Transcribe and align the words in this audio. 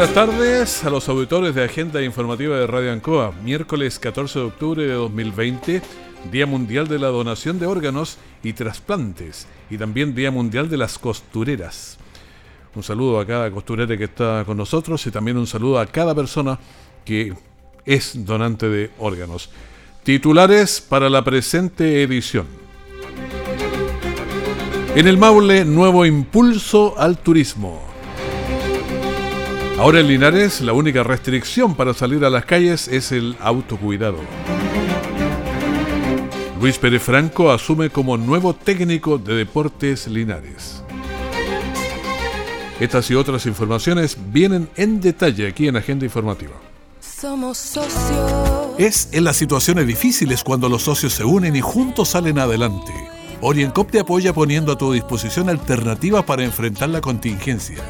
Buenas 0.00 0.14
tardes 0.14 0.84
a 0.84 0.88
los 0.88 1.10
auditores 1.10 1.54
de 1.54 1.62
Agenda 1.62 2.02
Informativa 2.02 2.56
de 2.56 2.66
Radio 2.66 2.90
Ancoa. 2.90 3.34
Miércoles 3.44 3.98
14 3.98 4.38
de 4.38 4.44
octubre 4.46 4.86
de 4.86 4.94
2020, 4.94 5.82
Día 6.32 6.46
Mundial 6.46 6.88
de 6.88 6.98
la 6.98 7.08
Donación 7.08 7.58
de 7.58 7.66
Órganos 7.66 8.16
y 8.42 8.54
Trasplantes 8.54 9.46
y 9.68 9.76
también 9.76 10.14
Día 10.14 10.30
Mundial 10.30 10.70
de 10.70 10.78
las 10.78 10.98
Costureras. 10.98 11.98
Un 12.74 12.82
saludo 12.82 13.20
a 13.20 13.26
cada 13.26 13.50
costurera 13.50 13.94
que 13.94 14.04
está 14.04 14.42
con 14.46 14.56
nosotros 14.56 15.06
y 15.06 15.10
también 15.10 15.36
un 15.36 15.46
saludo 15.46 15.78
a 15.78 15.84
cada 15.84 16.14
persona 16.14 16.58
que 17.04 17.34
es 17.84 18.24
donante 18.24 18.70
de 18.70 18.90
órganos. 19.00 19.50
Titulares 20.02 20.80
para 20.80 21.10
la 21.10 21.22
presente 21.22 22.02
edición. 22.02 22.46
En 24.94 25.06
el 25.06 25.18
Maule, 25.18 25.66
nuevo 25.66 26.06
impulso 26.06 26.94
al 26.96 27.18
turismo. 27.18 27.89
Ahora 29.80 30.00
en 30.00 30.08
Linares 30.08 30.60
la 30.60 30.74
única 30.74 31.02
restricción 31.02 31.74
para 31.74 31.94
salir 31.94 32.22
a 32.26 32.28
las 32.28 32.44
calles 32.44 32.86
es 32.86 33.12
el 33.12 33.34
autocuidado. 33.40 34.18
Luis 36.60 36.76
Pérez 36.76 37.02
Franco 37.02 37.50
asume 37.50 37.88
como 37.88 38.18
nuevo 38.18 38.52
técnico 38.52 39.16
de 39.16 39.36
Deportes 39.36 40.06
Linares. 40.06 40.82
Estas 42.78 43.10
y 43.10 43.14
otras 43.14 43.46
informaciones 43.46 44.18
vienen 44.30 44.68
en 44.76 45.00
detalle 45.00 45.48
aquí 45.48 45.66
en 45.66 45.76
Agenda 45.76 46.04
Informativa. 46.04 46.56
Somos 47.00 47.56
socios. 47.56 48.74
Es 48.76 49.08
en 49.12 49.24
las 49.24 49.36
situaciones 49.36 49.86
difíciles 49.86 50.44
cuando 50.44 50.68
los 50.68 50.82
socios 50.82 51.14
se 51.14 51.24
unen 51.24 51.56
y 51.56 51.62
juntos 51.62 52.10
salen 52.10 52.38
adelante. 52.38 52.92
Oriencop 53.40 53.90
te 53.90 54.00
apoya 54.00 54.34
poniendo 54.34 54.72
a 54.72 54.76
tu 54.76 54.92
disposición 54.92 55.48
alternativas 55.48 56.24
para 56.24 56.44
enfrentar 56.44 56.90
la 56.90 57.00
contingencia 57.00 57.82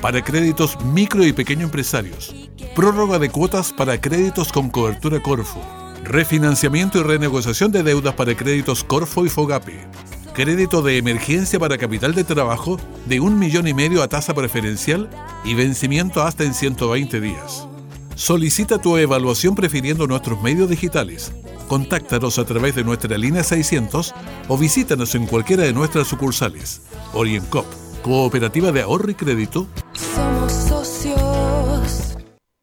para 0.00 0.22
créditos 0.22 0.78
micro 0.84 1.24
y 1.24 1.32
pequeño 1.32 1.64
empresarios, 1.64 2.34
prórroga 2.74 3.18
de 3.18 3.30
cuotas 3.30 3.72
para 3.72 4.00
créditos 4.00 4.52
con 4.52 4.70
cobertura 4.70 5.20
Corfo, 5.20 5.60
refinanciamiento 6.04 6.98
y 6.98 7.02
renegociación 7.02 7.72
de 7.72 7.82
deudas 7.82 8.14
para 8.14 8.36
créditos 8.36 8.84
Corfo 8.84 9.26
y 9.26 9.28
Fogape, 9.28 9.86
crédito 10.34 10.82
de 10.82 10.98
emergencia 10.98 11.58
para 11.58 11.78
capital 11.78 12.14
de 12.14 12.24
trabajo 12.24 12.78
de 13.06 13.20
un 13.20 13.38
millón 13.38 13.66
y 13.66 13.74
medio 13.74 14.02
a 14.02 14.08
tasa 14.08 14.34
preferencial 14.34 15.10
y 15.44 15.54
vencimiento 15.54 16.22
hasta 16.22 16.44
en 16.44 16.54
120 16.54 17.20
días. 17.20 17.66
Solicita 18.14 18.78
tu 18.78 18.96
evaluación 18.96 19.54
prefiriendo 19.54 20.06
nuestros 20.06 20.40
medios 20.42 20.68
digitales. 20.68 21.32
Contáctanos 21.68 22.38
a 22.38 22.44
través 22.44 22.74
de 22.74 22.82
nuestra 22.82 23.16
línea 23.18 23.44
600 23.44 24.14
o 24.48 24.58
visítanos 24.58 25.14
en 25.14 25.26
cualquiera 25.26 25.64
de 25.64 25.72
nuestras 25.72 26.08
sucursales. 26.08 26.82
OrientCop 27.12 27.66
Cooperativa 28.02 28.72
de 28.72 28.82
Ahorro 28.82 29.10
y 29.10 29.14
Crédito. 29.14 29.66
Somos 30.14 30.52
socios. 30.52 32.16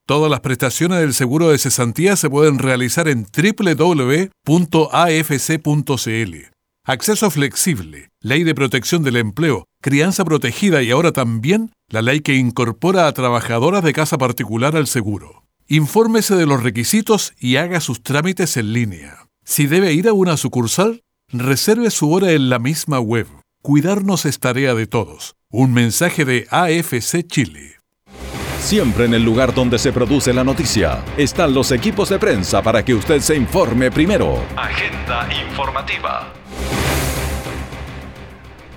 Todas 0.06 0.30
las 0.30 0.40
prestaciones 0.42 1.00
del 1.00 1.14
seguro 1.14 1.50
de 1.50 1.58
cesantía 1.58 2.16
se 2.16 2.30
pueden 2.30 2.60
realizar 2.60 3.08
en 3.08 3.26
www.afc.cl. 3.26 4.32
Acceso 6.88 7.32
flexible, 7.32 8.12
ley 8.22 8.44
de 8.44 8.54
protección 8.54 9.02
del 9.02 9.18
empleo, 9.18 9.66
crianza 9.82 10.24
protegida 10.24 10.84
y 10.84 10.92
ahora 10.92 11.12
también 11.12 11.72
la 11.90 12.04
ley 12.04 12.22
que 12.22 12.36
incorpora 12.36 13.08
a 13.08 13.14
trabajadoras 13.14 13.84
de 13.84 13.94
casa 13.94 14.20
particular 14.20 14.76
al 14.76 14.86
seguro. 14.86 15.44
Infórmese 15.68 16.36
de 16.36 16.46
los 16.46 16.62
requisitos 16.62 17.34
y 17.40 17.56
haga 17.56 17.82
sus 17.82 18.04
trámites 18.04 18.56
en 18.58 18.72
línea. 18.72 19.26
Si 19.44 19.66
debe 19.66 19.94
ir 19.94 20.08
a 20.08 20.14
una 20.14 20.38
sucursal, 20.38 21.02
reserve 21.30 21.90
su 21.90 22.12
hora 22.12 22.32
en 22.34 22.50
la 22.50 22.60
misma 22.60 23.00
web. 23.00 23.26
Cuidarnos 23.66 24.28
es 24.28 24.40
tarea 24.40 24.76
de 24.76 24.86
todos. 24.86 25.38
Un 25.50 25.74
mensaje 25.74 26.24
de 26.24 26.46
AFC 26.52 27.26
Chile. 27.26 27.78
Siempre 28.60 29.06
en 29.06 29.16
el 29.16 29.24
lugar 29.24 29.56
donde 29.56 29.80
se 29.80 29.92
produce 29.92 30.36
la 30.36 30.44
noticia 30.44 31.04
están 31.18 31.56
los 31.56 31.72
equipos 31.72 32.10
de 32.10 32.20
prensa 32.20 32.62
para 32.62 32.86
que 32.86 32.94
usted 32.94 33.22
se 33.22 33.36
informe 33.36 33.90
primero. 33.90 34.38
Agenda 34.56 35.28
informativa. 35.48 36.32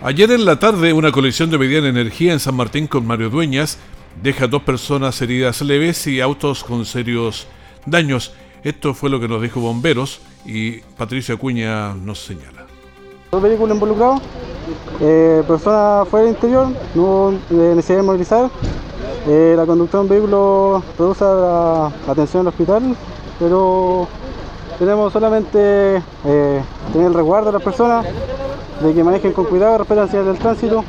Ayer 0.03 0.31
en 0.31 0.47
la 0.47 0.59
tarde, 0.59 0.95
una 0.95 1.13
colisión 1.13 1.51
de 1.51 1.59
mediana 1.59 1.89
energía 1.91 2.33
en 2.33 2.41
San 2.41 2.55
Martín 2.55 2.87
con 2.87 3.07
Mario 3.07 3.29
Dueñas 3.29 3.77
deja 4.23 4.47
dos 4.47 4.63
personas 4.63 5.21
heridas 5.21 5.61
leves 5.61 6.07
y 6.07 6.23
autos 6.23 6.65
con 6.65 6.87
serios 6.87 7.47
daños. 7.85 8.33
Esto 8.65 8.95
fue 8.95 9.11
lo 9.11 9.21
que 9.21 9.29
nos 9.29 9.43
dijo 9.43 9.61
bomberos 9.61 10.23
y 10.47 10.79
Patricio 10.97 11.35
Acuña 11.35 11.93
nos 11.93 12.21
señala. 12.21 12.67
Dos 13.31 13.43
vehículos 13.43 13.75
involucrados, 13.75 14.23
eh, 15.01 15.43
personas 15.47 16.09
fuera 16.09 16.27
del 16.27 16.35
interior, 16.35 16.69
no 16.95 17.33
eh, 17.33 17.73
necesidad 17.75 17.99
de 17.99 18.03
movilizar. 18.05 18.51
Eh, 19.27 19.55
la 19.57 19.67
conducción 19.67 20.09
de 20.09 20.15
un 20.15 20.21
vehículo 20.21 20.83
produce 20.97 21.25
la 21.25 21.93
atención 22.09 22.43
al 22.43 22.49
hospital, 22.49 22.97
pero 23.39 24.09
tenemos 24.79 25.13
solamente 25.13 26.03
eh, 26.25 26.63
tener 26.93 27.07
el 27.09 27.15
resguardo 27.15 27.47
de 27.47 27.53
las 27.53 27.63
personas, 27.63 28.07
de 28.81 28.95
que 28.95 29.05
manejen 29.05 29.33
con 29.33 29.45
cuidado, 29.47 29.79
respeten 29.79 30.03
las 30.03 30.11
señales 30.11 30.33
del 30.33 30.43
tránsito. 30.43 30.85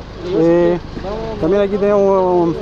También 1.40 1.62
aquí 1.62 1.76
tenemos 1.76 2.54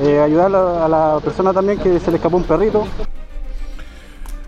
eh, 0.00 0.20
ayudar 0.20 0.54
a, 0.54 0.84
a 0.84 0.88
la 0.88 1.20
persona 1.22 1.52
también 1.52 1.78
que 1.78 1.98
se 2.00 2.10
le 2.10 2.16
escapó 2.16 2.36
un 2.36 2.44
perrito. 2.44 2.86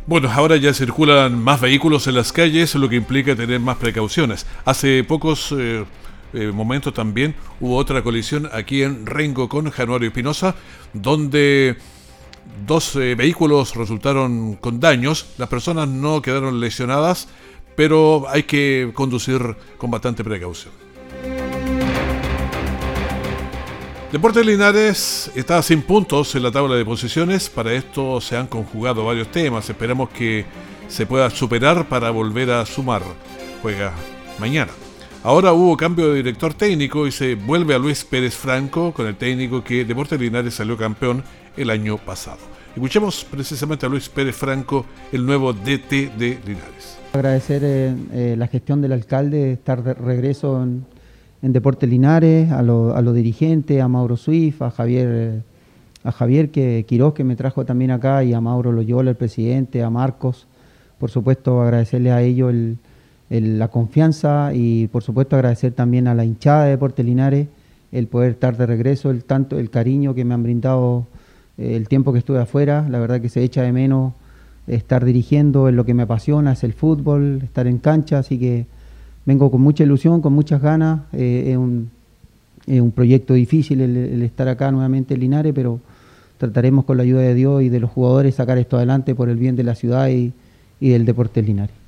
Bueno, 0.07 0.31
ahora 0.35 0.57
ya 0.57 0.73
circulan 0.73 1.39
más 1.39 1.61
vehículos 1.61 2.07
en 2.07 2.15
las 2.17 2.33
calles, 2.33 2.75
lo 2.75 2.89
que 2.89 2.97
implica 2.97 3.37
tener 3.37 3.61
más 3.61 3.77
precauciones. 3.77 4.47
Hace 4.65 5.05
pocos 5.05 5.55
eh, 6.33 6.51
momentos 6.53 6.95
también 6.95 7.35
hubo 7.61 7.77
otra 7.77 8.03
colisión 8.03 8.49
aquí 8.53 8.83
en 8.83 9.07
Rengo 9.07 9.49
con 9.49 9.71
Januario 9.71 10.09
Espinosa, 10.09 10.55
donde 10.93 11.77
dos 12.67 12.97
eh, 12.97 13.15
vehículos 13.15 13.75
resultaron 13.75 14.55
con 14.57 14.81
daños. 14.81 15.27
Las 15.39 15.49
personas 15.49 15.89
no 15.89 16.23
quedaron 16.23 16.61
lesionadas, 16.61 17.29
pero 17.77 18.27
hay 18.29 18.45
que 18.45 18.91
conducir 18.95 19.57
con 19.79 19.91
bastante 19.91 20.25
precaución. 20.25 20.73
Deportes 24.13 24.45
Linares 24.45 25.31
está 25.35 25.63
sin 25.63 25.81
puntos 25.81 26.35
en 26.35 26.43
la 26.43 26.51
tabla 26.51 26.77
de 26.77 26.85
posiciones. 26.85 27.49
Para 27.49 27.73
esto 27.73 28.21
se 28.21 28.37
han 28.37 28.47
conjugado 28.47 29.07
varios 29.07 29.29
temas. 29.29 29.71
Esperamos 29.71 30.11
que 30.11 30.45
se 30.89 31.07
pueda 31.07 31.31
superar 31.31 31.89
para 31.89 32.11
volver 32.11 32.51
a 32.51 32.67
sumar. 32.67 33.03
Juega 33.63 33.95
mañana. 34.39 34.82
Ahora 35.25 35.53
hubo 35.53 35.77
cambio 35.77 36.09
de 36.11 36.17
director 36.17 36.53
técnico 36.55 37.07
y 37.07 37.13
se 37.13 37.37
vuelve 37.37 37.75
a 37.75 37.79
Luis 37.79 38.05
Pérez 38.05 38.35
Franco 38.35 38.93
con 38.93 39.07
el 39.07 39.15
técnico 39.15 39.63
que 39.63 39.85
Deportes 39.85 40.21
Linares 40.21 40.55
salió 40.55 40.77
campeón 40.77 41.23
el 41.57 41.71
año 41.71 41.97
pasado. 41.97 42.39
Escuchemos 42.75 43.25
precisamente 43.31 43.87
a 43.87 43.89
Luis 43.89 44.09
Pérez 44.09 44.35
Franco, 44.35 44.85
el 45.13 45.25
nuevo 45.25 45.53
DT 45.53 46.11
de 46.19 46.39
Linares. 46.45 46.99
Agradecer 47.13 47.63
eh, 47.65 47.95
eh, 48.13 48.35
la 48.37 48.49
gestión 48.49 48.81
del 48.81 48.93
alcalde, 48.93 49.53
estar 49.53 49.85
de 49.85 49.95
regreso 49.95 50.61
en, 50.63 50.85
en 51.43 51.53
Deportes 51.53 51.89
Linares, 51.89 52.51
a 52.51 52.59
a 52.59 52.63
los 52.63 53.15
dirigentes, 53.15 53.81
a 53.81 53.87
Mauro 53.87 54.17
Swift, 54.17 54.61
a 54.63 54.71
Javier, 54.73 55.09
eh, 55.13 55.41
a 56.03 56.11
Javier 56.11 56.51
que, 56.51 56.85
Quiroz 56.89 57.15
que 57.15 57.23
me 57.23 57.37
trajo 57.37 57.65
también 57.65 57.93
acá 57.93 58.25
y 58.25 58.33
a 58.33 58.41
Mauro 58.41 58.73
Loyola, 58.73 59.11
el 59.11 59.17
presidente, 59.17 59.83
a 59.85 59.91
Marcos. 59.91 60.49
Por 60.99 61.11
supuesto, 61.11 61.61
agradecerle 61.63 62.11
a 62.11 62.23
ellos 62.23 62.51
el- 62.51 62.79
la 63.41 63.69
confianza 63.69 64.51
y 64.53 64.89
por 64.89 65.03
supuesto 65.03 65.37
agradecer 65.37 65.73
también 65.73 66.07
a 66.07 66.15
la 66.15 66.25
hinchada 66.25 66.65
de 66.65 66.71
Deportes 66.73 67.07
Linares 67.07 67.49
el 67.91 68.07
poder 68.07 68.33
estar 68.33 68.57
de 68.57 68.67
regreso, 68.67 69.11
el 69.11 69.25
tanto, 69.25 69.59
el 69.59 69.71
cariño 69.71 70.15
que 70.15 70.25
me 70.25 70.35
han 70.35 70.43
brindado 70.43 71.07
eh, 71.59 71.77
el 71.77 71.89
tiempo 71.89 72.13
que 72.13 72.19
estuve 72.19 72.39
afuera. 72.39 72.87
La 72.91 72.99
verdad 72.99 73.21
que 73.21 73.29
se 73.29 73.43
echa 73.43 73.63
de 73.63 73.73
menos 73.73 74.15
estar 74.67 75.05
dirigiendo 75.05 75.69
en 75.69 75.77
lo 75.77 75.85
que 75.85 75.95
me 75.95 76.03
apasiona, 76.03 76.53
es 76.53 76.65
el 76.65 76.73
fútbol, 76.73 77.41
estar 77.43 77.67
en 77.67 77.79
cancha, 77.79 78.19
así 78.19 78.39
que 78.39 78.67
vengo 79.27 79.51
con 79.51 79.61
mucha 79.61 79.85
ilusión, 79.85 80.21
con 80.21 80.33
muchas 80.33 80.63
ganas. 80.63 81.01
eh, 81.13 81.51
es, 81.53 81.57
un, 81.57 81.91
es 82.67 82.81
un 82.81 82.93
proyecto 82.93 83.35
difícil 83.35 83.81
el, 83.81 84.23
estar 84.23 84.49
acá 84.49 84.71
nuevamente 84.71 85.15
en 85.15 85.21
Linares, 85.21 85.53
pero 85.55 85.81
trataremos 86.39 86.85
con 86.85 86.97
la 86.97 87.03
ayuda 87.03 87.23
de 87.23 87.35
Dios 87.35 87.63
y 87.63 87.69
de 87.69 87.81
los 87.81 87.91
jugadores 87.91 88.35
sacar 88.35 88.59
esto 88.59 88.77
adelante 88.77 89.15
por 89.15 89.29
el 89.29 89.37
bien 89.37 89.57
de 89.57 89.65
la 89.65 89.75
ciudad 89.75 90.09
y, 90.09 90.33
y 90.81 90.91
del 90.91 91.05
deporte 91.05 91.43
Linares. 91.43 91.82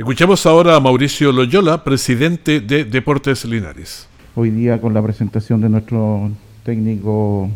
Escuchamos 0.00 0.46
ahora 0.46 0.76
a 0.76 0.80
Mauricio 0.80 1.30
Loyola, 1.30 1.84
presidente 1.84 2.60
de 2.60 2.86
Deportes 2.86 3.44
Linares. 3.44 4.08
hoy 4.34 4.48
día 4.48 4.80
con 4.80 4.94
la 4.94 5.02
presentación 5.02 5.60
de 5.60 5.68
nuestro 5.68 6.30
técnico 6.64 7.50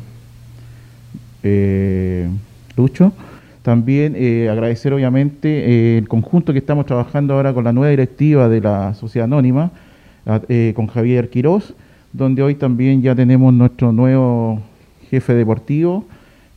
eh, 1.42 2.28
Lucho. 2.76 3.14
También 3.62 4.12
eh, 4.14 4.50
agradecer 4.50 4.92
obviamente 4.92 5.48
eh, 5.48 5.96
el 5.96 6.06
conjunto 6.06 6.52
que 6.52 6.58
estamos 6.58 6.84
trabajando 6.84 7.32
ahora 7.32 7.54
con 7.54 7.64
la 7.64 7.72
nueva 7.72 7.88
directiva 7.88 8.46
de 8.50 8.60
la 8.60 8.92
Sociedad 8.92 9.24
Anónima, 9.24 9.70
con 10.74 10.86
Javier 10.88 11.30
Quirós, 11.30 11.72
donde 12.12 12.42
hoy 12.42 12.56
también 12.56 13.00
ya 13.00 13.14
tenemos 13.14 13.54
nuestro 13.54 13.90
nuevo 13.90 14.60
jefe 15.08 15.32
deportivo, 15.32 16.04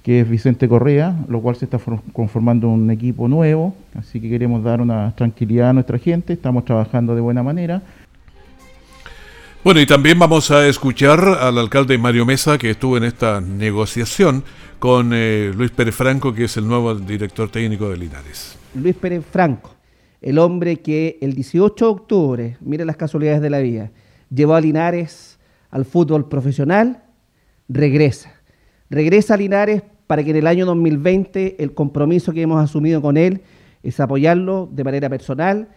que 0.07 0.21
es 0.21 0.29
Vicente 0.29 0.69
Correa, 0.69 1.17
lo 1.27 1.41
cual 1.41 1.57
se 1.57 1.65
está 1.65 1.81
conformando 2.13 2.69
un 2.69 2.89
equipo 2.91 3.27
nuevo, 3.27 3.75
así 3.93 4.21
que 4.21 4.29
queremos 4.29 4.63
dar 4.63 4.79
una 4.79 5.13
tranquilidad 5.17 5.71
a 5.71 5.73
nuestra 5.73 5.99
gente, 5.99 6.31
estamos 6.31 6.63
trabajando 6.63 7.13
de 7.13 7.19
buena 7.19 7.43
manera. 7.43 7.81
Bueno, 9.65 9.81
y 9.81 9.85
también 9.85 10.17
vamos 10.17 10.49
a 10.49 10.65
escuchar 10.65 11.19
al 11.19 11.57
alcalde 11.57 11.97
Mario 11.97 12.25
Mesa, 12.25 12.57
que 12.57 12.69
estuvo 12.69 12.95
en 12.95 13.03
esta 13.03 13.41
negociación 13.41 14.45
con 14.79 15.11
eh, 15.13 15.51
Luis 15.53 15.71
Pérez 15.71 15.93
Franco, 15.93 16.33
que 16.33 16.45
es 16.45 16.55
el 16.55 16.69
nuevo 16.69 16.95
director 16.95 17.49
técnico 17.49 17.89
de 17.89 17.97
Linares. 17.97 18.57
Luis 18.75 18.95
Pérez 18.95 19.25
Franco, 19.29 19.75
el 20.21 20.39
hombre 20.39 20.77
que 20.77 21.17
el 21.19 21.33
18 21.33 21.83
de 21.83 21.91
octubre, 21.91 22.57
mire 22.61 22.85
las 22.85 22.95
casualidades 22.95 23.41
de 23.41 23.49
la 23.49 23.59
vida, 23.59 23.91
llevó 24.29 24.55
a 24.55 24.61
Linares 24.61 25.37
al 25.69 25.83
fútbol 25.83 26.29
profesional, 26.29 27.03
regresa. 27.67 28.31
Regresa 28.89 29.33
a 29.33 29.37
Linares 29.37 29.83
para 30.07 30.23
que 30.23 30.31
en 30.31 30.37
el 30.37 30.47
año 30.47 30.65
2020 30.65 31.57
el 31.59 31.73
compromiso 31.73 32.33
que 32.33 32.41
hemos 32.41 32.63
asumido 32.63 33.01
con 33.01 33.17
él 33.17 33.41
es 33.83 33.99
apoyarlo 33.99 34.69
de 34.71 34.83
manera 34.83 35.09
personal, 35.09 35.69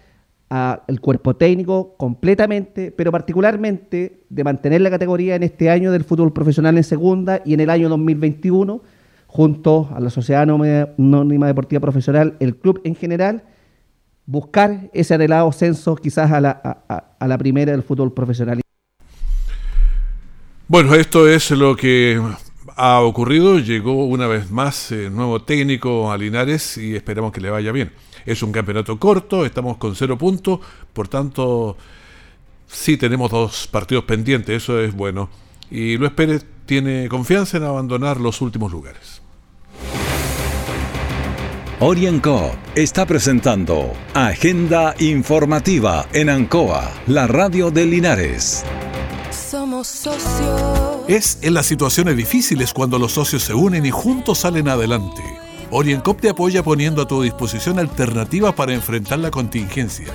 al 0.51 1.01
cuerpo 1.01 1.37
técnico 1.37 1.95
completamente, 1.97 2.91
pero 2.91 3.13
particularmente 3.13 4.25
de 4.29 4.45
mantener 4.45 4.81
la 4.81 4.91
categoría 4.91 5.37
en 5.37 5.45
este 5.45 5.71
año 5.71 5.93
del 5.93 6.03
fútbol 6.03 6.33
profesional 6.33 6.77
en 6.77 6.83
segunda 6.83 7.41
y 7.45 7.55
en 7.55 7.61
el 7.61 7.71
año 7.71 7.89
2021, 7.89 8.83
junto 9.29 9.89
a 9.95 10.01
la 10.01 10.11
Sociedad 10.11 10.43
Anónima 10.43 11.47
Deportiva 11.47 11.81
Profesional, 11.81 12.35
el 12.41 12.57
club 12.57 12.81
en 12.83 12.97
general, 12.97 13.45
buscar 14.27 14.91
ese 14.93 15.15
anhelado 15.15 15.53
censo 15.53 15.95
quizás 15.95 16.33
a 16.33 16.41
la, 16.41 16.51
a 16.51 17.29
la 17.29 17.39
primera 17.39 17.71
del 17.71 17.85
fútbol 17.85 18.13
profesional. 18.13 18.61
Bueno, 20.67 20.95
esto 20.95 21.29
es 21.29 21.53
lo 21.53 21.77
que 21.77 22.21
ha 22.81 23.03
ocurrido. 23.03 23.59
Llegó 23.59 24.07
una 24.07 24.27
vez 24.27 24.51
más 24.51 24.91
el 24.91 25.15
nuevo 25.15 25.43
técnico 25.43 26.11
a 26.11 26.17
Linares 26.17 26.79
y 26.79 26.97
esperamos 26.97 27.31
que 27.31 27.41
le 27.41 27.51
vaya 27.51 27.73
bien. 27.73 27.93
Es 28.25 28.43
un 28.43 28.53
campeonato 28.53 28.99
corto, 28.99 29.45
estamos 29.45 29.77
con 29.77 29.95
cero 29.95 30.17
puntos, 30.17 30.61
por 30.93 31.09
tanto, 31.09 31.77
sí 32.67 32.97
tenemos 32.97 33.31
dos 33.31 33.67
partidos 33.67 34.05
pendientes, 34.05 34.63
eso 34.63 34.81
es 34.81 34.95
bueno. 34.95 35.29
Y 35.71 35.97
Luis 35.97 36.13
Pérez 36.13 36.45
tiene 36.67 37.09
confianza 37.09 37.59
en 37.59 37.65
abandonar 37.65 38.19
los 38.19 38.41
últimos 38.41 38.73
lugares. 38.73 39.21
Orienco 41.81 42.55
está 42.75 43.07
presentando 43.07 43.93
Agenda 44.13 44.95
Informativa 44.99 46.07
en 46.13 46.29
Ancoa, 46.29 46.91
la 47.07 47.27
radio 47.27 47.71
de 47.71 47.87
Linares. 47.87 48.65
Somos 49.51 49.89
socios. 49.89 50.61
Es 51.09 51.39
en 51.43 51.55
las 51.55 51.67
situaciones 51.67 52.17
difíciles 52.17 52.73
cuando 52.73 53.01
los 53.01 53.11
socios 53.11 53.43
se 53.43 53.53
unen 53.53 53.85
y 53.85 53.91
juntos 53.91 54.39
salen 54.39 54.69
adelante. 54.69 55.23
Oriencop 55.73 56.21
te 56.21 56.29
apoya 56.29 56.63
poniendo 56.63 57.03
a 57.03 57.09
tu 57.09 57.21
disposición 57.23 57.81
alternativas 57.81 58.55
para 58.55 58.75
enfrentar 58.75 59.19
la 59.19 59.33
contingencia. 59.33 60.07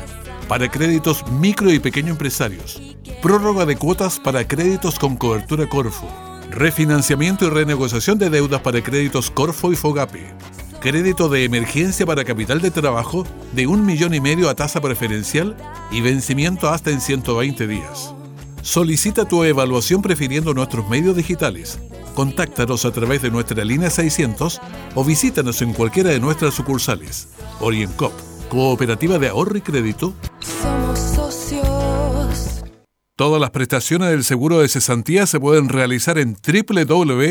Para 0.48 0.72
créditos 0.72 1.30
micro 1.32 1.70
y 1.70 1.80
pequeño 1.80 2.12
empresarios. 2.12 2.82
Prórroga 3.22 3.66
de 3.66 3.76
cuotas 3.76 4.22
para 4.22 4.48
créditos 4.48 4.98
con 4.98 5.18
cobertura 5.18 5.68
Corfo. 5.68 6.08
Refinanciamiento 6.50 7.44
y 7.46 7.50
renegociación 7.50 8.18
de 8.18 8.30
deudas 8.30 8.62
para 8.62 8.82
créditos 8.82 9.32
Corfo 9.32 9.74
y 9.74 9.76
Fogape. 9.76 10.32
Crédito 10.80 11.28
de 11.28 11.44
emergencia 11.44 12.06
para 12.06 12.24
capital 12.24 12.62
de 12.62 12.72
trabajo 12.72 13.28
de 13.52 13.68
un 13.68 13.86
millón 13.86 14.14
y 14.14 14.22
medio 14.22 14.48
a 14.50 14.56
tasa 14.56 14.80
preferencial 14.80 15.58
y 15.92 16.00
vencimiento 16.00 16.70
hasta 16.70 16.92
en 16.92 17.02
120 17.02 17.68
días. 17.68 18.16
Solicita 18.66 19.26
tu 19.26 19.44
evaluación 19.44 20.02
prefiriendo 20.02 20.54
nuestros 20.54 20.90
medios 20.90 21.16
digitales 21.16 21.80
Contáctanos 22.16 22.86
a 22.86 22.92
través 22.92 23.22
de 23.22 23.30
nuestra 23.30 23.64
línea 23.66 23.90
600 23.90 24.62
o 24.96 25.04
visítanos 25.04 25.62
en 25.62 25.74
cualquiera 25.74 26.10
de 26.12 26.20
nuestras 26.22 26.54
sucursales. 26.54 27.28
OrientCop, 27.60 28.14
Cooperativa 28.50 29.20
de 29.20 29.28
Ahorro 29.28 29.58
y 29.58 29.62
Crédito. 29.62 30.14
Somos 30.40 30.98
socios. 30.98 32.64
Todas 33.18 33.42
las 33.42 33.52
prestaciones 33.52 34.10
del 34.10 34.24
seguro 34.24 34.60
de 34.60 34.70
cesantía 34.70 35.28
se 35.28 35.42
pueden 35.42 35.68
realizar 35.68 36.18
en 36.18 36.36
www.afc.cl. 36.36 37.26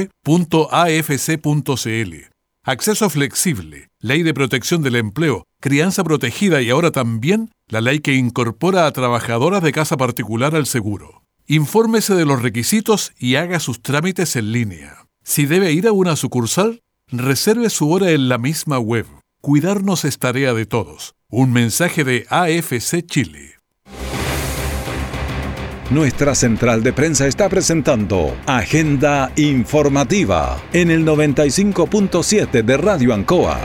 Acceso 2.66 3.10
flexible, 3.10 3.90
ley 4.00 4.22
de 4.22 4.32
protección 4.32 4.80
del 4.80 4.96
empleo, 4.96 5.44
crianza 5.60 6.02
protegida 6.02 6.62
y 6.62 6.70
ahora 6.70 6.92
también 6.92 7.50
la 7.68 7.82
ley 7.82 8.00
que 8.00 8.14
incorpora 8.14 8.86
a 8.86 8.92
trabajadoras 8.92 9.62
de 9.62 9.70
casa 9.70 9.98
particular 9.98 10.56
al 10.56 10.64
seguro. 10.64 11.24
Infórmese 11.46 12.14
de 12.14 12.24
los 12.24 12.40
requisitos 12.40 13.12
y 13.18 13.34
haga 13.34 13.60
sus 13.60 13.82
trámites 13.82 14.34
en 14.36 14.52
línea. 14.52 15.04
Si 15.22 15.44
debe 15.44 15.72
ir 15.72 15.86
a 15.86 15.92
una 15.92 16.16
sucursal, 16.16 16.80
reserve 17.08 17.68
su 17.68 17.90
hora 17.90 18.12
en 18.12 18.30
la 18.30 18.38
misma 18.38 18.78
web. 18.78 19.04
Cuidarnos 19.42 20.06
es 20.06 20.18
tarea 20.18 20.54
de 20.54 20.64
todos. 20.64 21.16
Un 21.28 21.52
mensaje 21.52 22.02
de 22.02 22.26
AFC 22.30 23.04
Chile. 23.04 23.53
Nuestra 25.90 26.34
central 26.34 26.82
de 26.82 26.94
prensa 26.94 27.26
está 27.26 27.50
presentando 27.50 28.34
Agenda 28.46 29.30
Informativa 29.36 30.56
en 30.72 30.90
el 30.90 31.04
95.7 31.04 32.62
de 32.62 32.76
Radio 32.78 33.12
Ancoa. 33.12 33.60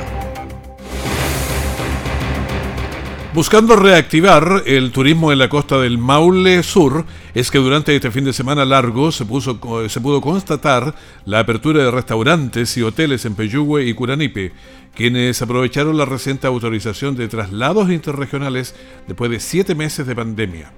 Buscando 3.34 3.78
reactivar 3.78 4.64
el 4.66 4.92
turismo 4.92 5.32
en 5.32 5.40
la 5.40 5.48
costa 5.48 5.80
del 5.80 5.98
Maule 5.98 6.62
Sur, 6.62 7.06
es 7.34 7.50
que 7.50 7.58
durante 7.58 7.96
este 7.96 8.12
fin 8.12 8.26
de 8.26 8.34
semana 8.34 8.66
largo 8.66 9.14
se, 9.14 9.24
pudo 9.24 10.22
constatar 10.22 10.94
la 11.24 11.40
apertura 11.40 11.86
de 11.86 11.92
restaurantes 11.92 12.76
y 12.76 12.82
hoteles 12.82 13.24
en 13.24 13.36
Peyúgue 13.36 13.86
y 13.86 13.94
Curanipe, 13.94 14.52
quienes 14.94 15.42
aprovecharon 15.42 15.98
la 15.98 16.04
reciente 16.04 16.48
autorización 16.48 17.16
de 17.16 17.30
traslados 17.30 17.90
interregionales 17.90 18.76
después 19.08 19.32
de 19.32 19.40
siete 19.40 19.74
meses 19.74 20.06
de 20.06 20.16
pandemia. 20.16 20.74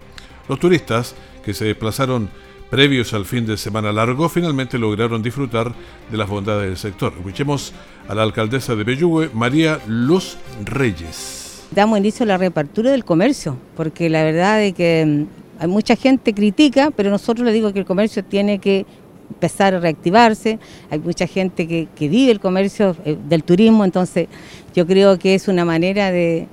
Los 0.48 0.60
turistas 0.60 1.16
que 1.44 1.54
se 1.54 1.66
desplazaron 1.66 2.30
previos 2.70 3.14
al 3.14 3.26
fin 3.26 3.46
de 3.46 3.58
semana 3.58 3.92
largo 3.92 4.30
finalmente 4.30 4.78
lograron 4.78 5.22
disfrutar 5.22 5.74
de 6.10 6.18
las 6.18 6.30
bondades 6.30 6.68
del 6.68 6.78
sector. 6.78 7.14
Escuchemos 7.18 7.74
a 8.08 8.16
la 8.16 8.24
alcaldesa 8.24 8.76
de 8.76 8.86
Peyúgue, 8.86 9.30
María 9.34 9.80
Luz 9.88 10.38
Reyes 10.64 11.42
damos 11.72 11.98
inicio 11.98 12.24
a 12.26 12.28
la 12.28 12.38
reapertura 12.38 12.92
del 12.92 13.06
comercio, 13.06 13.58
porque 13.76 14.10
la 14.10 14.24
verdad 14.24 14.62
es 14.62 14.74
que 14.74 15.06
mm, 15.06 15.62
hay 15.62 15.68
mucha 15.68 15.96
gente 15.96 16.34
critica, 16.34 16.92
pero 16.96 17.10
nosotros 17.10 17.46
le 17.46 17.54
digo 17.54 17.72
que 17.74 17.80
el 17.80 17.86
comercio 17.86 18.24
tiene 18.24 18.60
que 18.60 18.86
empezar 19.30 19.74
a 19.74 19.80
reactivarse, 19.80 20.60
hay 20.90 21.00
mucha 21.00 21.26
gente 21.26 21.68
que, 21.68 21.88
vive 22.10 22.32
el 22.32 22.42
comercio 22.42 22.96
eh, 23.06 23.18
del 23.30 23.44
turismo, 23.44 23.86
entonces 23.86 24.28
yo 24.76 24.86
creo 24.86 25.18
que 25.18 25.36
es 25.36 25.48
una 25.48 25.64
manera 25.64 26.12
de 26.12 26.48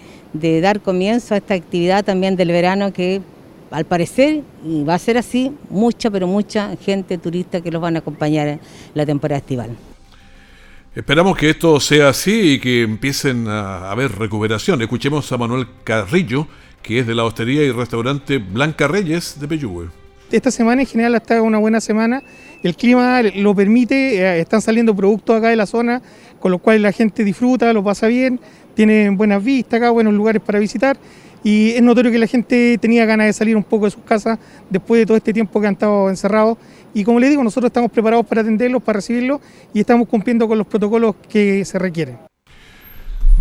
dar 0.62 0.80
comienzo 0.80 1.34
a 1.34 1.38
esta 1.38 1.54
actividad 1.54 2.04
también 2.04 2.36
del 2.36 2.48
verano 2.48 2.92
que 2.92 3.20
al 3.70 3.84
parecer, 3.84 4.42
y 4.64 4.84
va 4.84 4.94
a 4.94 4.98
ser 4.98 5.18
así, 5.18 5.52
mucha, 5.70 6.10
pero 6.10 6.26
mucha 6.26 6.76
gente 6.76 7.18
turista 7.18 7.60
que 7.60 7.70
los 7.70 7.82
van 7.82 7.96
a 7.96 7.98
acompañar 8.00 8.48
en 8.48 8.60
la 8.94 9.04
temporada 9.04 9.38
estival. 9.38 9.70
Esperamos 10.94 11.36
que 11.36 11.50
esto 11.50 11.78
sea 11.78 12.08
así 12.08 12.54
y 12.54 12.58
que 12.58 12.82
empiecen 12.82 13.46
a 13.46 13.90
haber 13.90 14.18
recuperación. 14.18 14.82
Escuchemos 14.82 15.30
a 15.30 15.36
Manuel 15.36 15.66
Carrillo, 15.84 16.48
que 16.82 17.00
es 17.00 17.06
de 17.06 17.14
la 17.14 17.24
hostería 17.24 17.62
y 17.62 17.70
restaurante 17.70 18.38
Blanca 18.38 18.88
Reyes 18.88 19.38
de 19.38 19.46
Peyúgue. 19.46 19.88
Esta 20.32 20.50
semana 20.50 20.82
en 20.82 20.88
general 20.88 21.14
está 21.14 21.40
una 21.40 21.58
buena 21.58 21.80
semana, 21.80 22.22
el 22.62 22.74
clima 22.74 23.22
lo 23.22 23.54
permite, 23.54 24.16
eh, 24.16 24.40
están 24.40 24.60
saliendo 24.60 24.94
productos 24.94 25.36
acá 25.36 25.48
de 25.48 25.56
la 25.56 25.66
zona, 25.66 26.02
con 26.38 26.50
los 26.50 26.60
cuales 26.60 26.82
la 26.82 26.92
gente 26.92 27.24
disfruta, 27.24 27.72
lo 27.72 27.82
pasa 27.82 28.08
bien, 28.08 28.38
tienen 28.74 29.16
buenas 29.16 29.42
vistas 29.42 29.78
acá, 29.78 29.90
buenos 29.90 30.12
lugares 30.12 30.42
para 30.42 30.58
visitar 30.58 30.98
y 31.44 31.70
es 31.70 31.82
notorio 31.82 32.10
que 32.10 32.18
la 32.18 32.26
gente 32.26 32.78
tenía 32.78 33.06
ganas 33.06 33.26
de 33.26 33.32
salir 33.32 33.56
un 33.56 33.64
poco 33.64 33.84
de 33.84 33.90
sus 33.90 34.02
casas 34.02 34.38
después 34.68 35.00
de 35.00 35.06
todo 35.06 35.16
este 35.16 35.32
tiempo 35.32 35.60
que 35.60 35.66
han 35.66 35.74
estado 35.74 36.08
encerrados. 36.08 36.58
Y 36.94 37.04
como 37.04 37.20
les 37.20 37.30
digo, 37.30 37.44
nosotros 37.44 37.70
estamos 37.70 37.90
preparados 37.90 38.26
para 38.26 38.40
atenderlos, 38.40 38.82
para 38.82 38.98
recibirlos 38.98 39.40
y 39.72 39.80
estamos 39.80 40.08
cumpliendo 40.08 40.48
con 40.48 40.58
los 40.58 40.66
protocolos 40.66 41.14
que 41.28 41.64
se 41.64 41.78
requieren. 41.78 42.18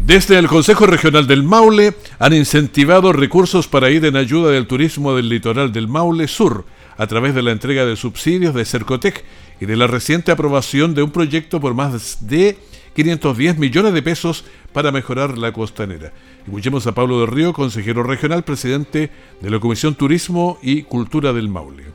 Desde 0.06 0.38
el 0.38 0.48
Consejo 0.48 0.86
Regional 0.86 1.28
del 1.28 1.44
Maule 1.44 1.94
han 2.20 2.34
incentivado 2.34 3.12
recursos 3.12 3.68
para 3.68 3.90
ir 3.90 4.06
en 4.06 4.16
ayuda 4.16 4.52
del 4.52 4.68
turismo 4.68 5.16
del 5.16 5.28
litoral 5.28 5.74
del 5.74 5.88
Maule 5.88 6.28
Sur 6.28 6.66
a 6.98 7.08
través 7.08 7.36
de 7.36 7.42
la 7.42 7.52
entrega 7.52 7.86
de 7.86 7.96
subsidios 7.96 8.54
de 8.54 8.66
Cercotec 8.66 9.24
y 9.60 9.66
de 9.66 9.76
la 9.76 9.88
reciente 9.88 10.32
aprobación 10.32 10.94
de 10.94 11.04
un 11.04 11.12
proyecto 11.12 11.60
por 11.60 11.74
más 11.74 12.28
de 12.28 12.58
510 12.96 13.58
millones 13.58 13.94
de 13.94 14.02
pesos 14.02 14.46
para 14.78 14.92
mejorar 14.92 15.40
la 15.40 15.52
costanera. 15.52 16.12
Escuchemos 16.46 16.86
a 16.86 16.92
Pablo 16.92 17.22
del 17.22 17.30
Río, 17.30 17.52
consejero 17.52 18.04
regional, 18.04 18.44
presidente 18.44 19.10
de 19.42 19.50
la 19.50 19.60
Comisión 19.60 19.96
Turismo 19.96 20.60
y 20.62 20.84
Cultura 20.84 21.34
del 21.34 21.50
Maule. 21.50 21.86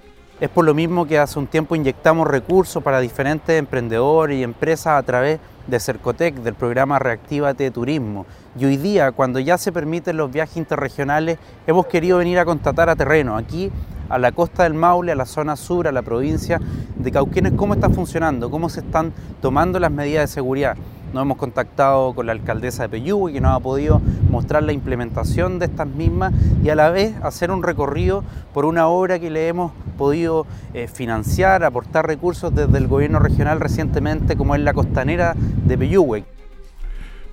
Es 0.41 0.49
por 0.49 0.65
lo 0.65 0.75
mismo 0.75 1.07
que 1.07 1.17
hace 1.17 1.39
un 1.39 1.47
tiempo 1.47 1.77
inyectamos 1.77 2.27
recursos 2.27 2.83
para 2.83 2.99
diferentes 2.99 3.57
emprendedores 3.57 4.37
y 4.37 4.43
empresas 4.43 4.99
a 4.99 5.03
través 5.05 5.39
de 5.69 5.79
Cercotec, 5.79 6.35
del 6.35 6.55
programa 6.55 6.99
Reactívate 6.99 7.71
Turismo. 7.71 8.27
Y 8.59 8.65
hoy 8.65 8.79
día, 8.79 9.12
cuando 9.12 9.39
ya 9.39 9.59
se 9.59 9.71
permiten 9.71 10.17
los 10.17 10.33
viajes 10.33 10.57
interregionales, 10.57 11.39
hemos 11.69 11.87
querido 11.87 12.19
venir 12.19 12.41
a 12.41 12.45
constatar 12.45 12.91
a 12.91 12.97
terreno, 12.97 13.37
aquí 13.37 13.71
a 14.09 14.19
la 14.19 14.33
costa 14.33 14.65
del 14.65 14.75
Maule, 14.75 15.12
a 15.12 15.15
la 15.15 15.27
zona 15.27 15.55
sur, 15.55 15.87
a 15.87 15.93
la 15.93 16.03
provincia 16.03 16.61
de 16.97 17.12
Cauquenes, 17.12 17.53
cómo 17.53 17.75
está 17.75 17.89
funcionando, 17.91 18.51
cómo 18.51 18.69
se 18.69 18.81
están 18.81 19.12
tomando 19.41 19.79
las 19.79 19.93
medidas 19.93 20.29
de 20.29 20.35
seguridad. 20.35 20.77
Nos 21.12 21.23
hemos 21.23 21.37
contactado 21.37 22.14
con 22.14 22.25
la 22.25 22.33
alcaldesa 22.33 22.85
de 22.85 22.88
Peyúgue 22.88 23.35
que 23.35 23.40
nos 23.40 23.54
ha 23.54 23.61
podido 23.61 24.00
mostrar 24.31 24.62
la 24.62 24.73
implementación 24.73 25.59
de 25.59 25.66
estas 25.66 25.87
mismas 25.87 26.33
y 26.64 26.71
a 26.71 26.75
la 26.75 26.88
vez 26.88 27.14
hacer 27.23 27.50
un 27.50 27.62
recorrido 27.62 28.25
por 28.54 28.64
una 28.64 28.87
obra 28.88 29.19
que 29.19 29.28
le 29.28 29.49
hemos 29.49 29.73
podido 29.99 30.47
eh, 30.73 30.88
financiar, 30.88 31.64
aportar 31.64 32.07
recursos 32.07 32.54
desde 32.54 32.78
el 32.78 32.88
gobierno 32.88 33.19
regional 33.19 33.61
recientemente, 33.61 34.37
como 34.37 34.54
es 34.54 34.62
la 34.62 34.73
costanera 34.73 35.35
de 35.37 35.76
Peyúgue. 35.76 36.25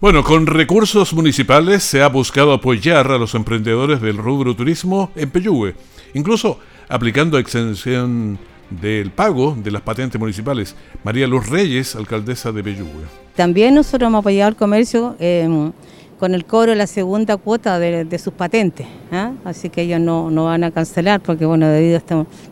Bueno, 0.01 0.23
con 0.23 0.45
recursos 0.45 1.13
municipales 1.13 1.83
se 1.83 2.03
ha 2.03 2.09
buscado 2.09 2.53
apoyar 2.53 3.11
a 3.11 3.17
los 3.17 3.33
emprendedores 3.33 4.01
del 4.01 4.17
rubro 4.17 4.55
turismo 4.55 5.11
en 5.15 5.29
Peyúgue, 5.29 5.75
incluso 6.13 6.59
aplicando 6.89 7.37
exención 7.37 8.39
del 8.69 9.11
pago 9.11 9.55
de 9.61 9.71
las 9.71 9.81
patentes 9.81 10.19
municipales. 10.19 10.75
María 11.03 11.27
Luz 11.27 11.49
Reyes, 11.49 11.95
alcaldesa 11.95 12.51
de 12.51 12.63
Peyúgue. 12.63 13.05
También 13.35 13.75
nosotros 13.75 14.07
hemos 14.07 14.19
apoyado 14.19 14.49
al 14.49 14.55
comercio 14.55 15.15
em, 15.19 15.71
con 16.19 16.35
el 16.35 16.45
cobro 16.45 16.71
de 16.71 16.77
la 16.77 16.87
segunda 16.87 17.37
cuota 17.37 17.79
de, 17.79 18.19
sus 18.19 18.33
patentes. 18.33 18.85
¿ah? 19.11 19.31
Así 19.45 19.69
que 19.69 19.83
ellos 19.83 19.99
no, 20.01 20.45
van 20.45 20.63
a 20.63 20.71
cancelar 20.71 21.21
porque, 21.21 21.45
bueno, 21.45 21.67
debido 21.67 21.97
a 21.97 22.01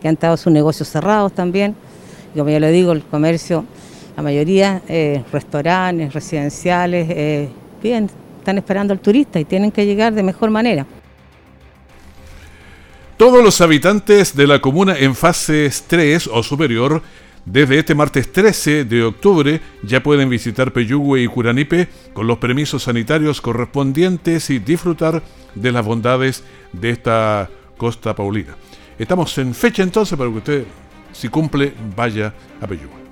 que 0.00 0.08
han 0.08 0.14
estado 0.14 0.36
sus 0.36 0.52
negocios 0.52 0.88
cerrados 0.88 1.32
también. 1.32 1.74
Y 2.34 2.38
como 2.38 2.50
ya 2.50 2.60
lo 2.60 2.68
digo, 2.68 2.92
el 2.92 3.02
comercio, 3.02 3.64
la 4.16 4.22
mayoría, 4.22 4.82
eh, 4.88 5.22
restaurantes, 5.32 6.12
residenciales, 6.14 7.06
eh, 7.10 7.48
bien, 7.82 8.10
están 8.38 8.58
esperando 8.58 8.92
al 8.94 9.00
turista 9.00 9.38
y 9.38 9.44
tienen 9.44 9.70
que 9.70 9.84
llegar 9.84 10.14
de 10.14 10.22
mejor 10.22 10.50
manera. 10.50 10.86
Todos 13.18 13.42
los 13.42 13.60
habitantes 13.60 14.36
de 14.36 14.46
la 14.46 14.60
comuna 14.60 14.96
en 14.96 15.16
fases 15.16 15.84
3 15.88 16.30
o 16.32 16.40
superior, 16.44 17.02
desde 17.44 17.80
este 17.80 17.96
martes 17.96 18.30
13 18.30 18.84
de 18.84 19.02
octubre, 19.02 19.60
ya 19.82 20.04
pueden 20.04 20.30
visitar 20.30 20.72
Peyúgue 20.72 21.24
y 21.24 21.26
Curanipe 21.26 21.88
con 22.12 22.28
los 22.28 22.38
permisos 22.38 22.84
sanitarios 22.84 23.40
correspondientes 23.40 24.50
y 24.50 24.60
disfrutar 24.60 25.20
de 25.56 25.72
las 25.72 25.84
bondades 25.84 26.44
de 26.72 26.90
esta 26.90 27.50
costa 27.76 28.14
paulina. 28.14 28.54
Estamos 29.00 29.36
en 29.38 29.52
fecha 29.52 29.82
entonces 29.82 30.16
para 30.16 30.30
que 30.30 30.36
usted, 30.36 30.64
si 31.12 31.28
cumple, 31.28 31.74
vaya 31.96 32.32
a 32.60 32.68
Peyúgue. 32.68 33.07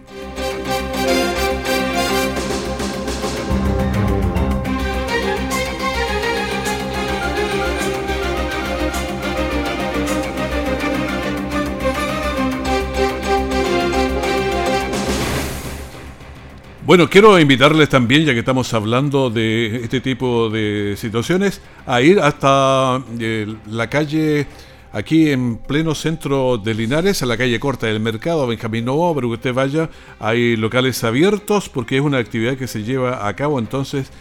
Bueno, 16.86 17.10
quiero 17.10 17.36
invitarles 17.40 17.88
también, 17.88 18.24
ya 18.24 18.32
que 18.32 18.38
estamos 18.38 18.72
hablando 18.72 19.28
de 19.28 19.82
este 19.82 20.00
tipo 20.00 20.48
de 20.50 20.94
situaciones, 20.96 21.60
a 21.84 22.00
ir 22.00 22.20
hasta 22.20 23.02
eh, 23.18 23.56
la 23.66 23.90
calle, 23.90 24.46
aquí 24.92 25.30
en 25.30 25.56
pleno 25.56 25.96
centro 25.96 26.58
de 26.58 26.74
Linares, 26.74 27.24
a 27.24 27.26
la 27.26 27.36
calle 27.36 27.58
corta 27.58 27.88
del 27.88 27.98
mercado, 27.98 28.46
Benjamín 28.46 28.84
Novo, 28.84 29.12
para 29.16 29.26
que 29.26 29.32
usted 29.32 29.52
vaya. 29.52 29.90
Hay 30.20 30.56
locales 30.56 31.02
abiertos 31.02 31.68
porque 31.68 31.96
es 31.96 32.02
una 32.02 32.18
actividad 32.18 32.56
que 32.56 32.68
se 32.68 32.84
lleva 32.84 33.26
a 33.26 33.34
cabo 33.34 33.58
entonces 33.58 34.12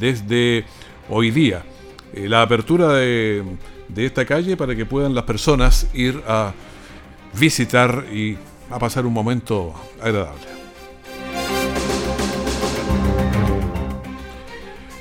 desde 0.00 0.64
hoy 1.10 1.30
día. 1.30 1.62
Eh, 2.14 2.26
la 2.26 2.40
apertura 2.40 2.94
de, 2.94 3.44
de 3.88 4.06
esta 4.06 4.24
calle 4.24 4.56
para 4.56 4.74
que 4.74 4.86
puedan 4.86 5.14
las 5.14 5.24
personas 5.24 5.90
ir 5.92 6.22
a 6.26 6.54
visitar 7.38 8.06
y 8.10 8.38
a 8.70 8.78
pasar 8.78 9.04
un 9.04 9.12
momento 9.12 9.74
agradable. 10.00 10.63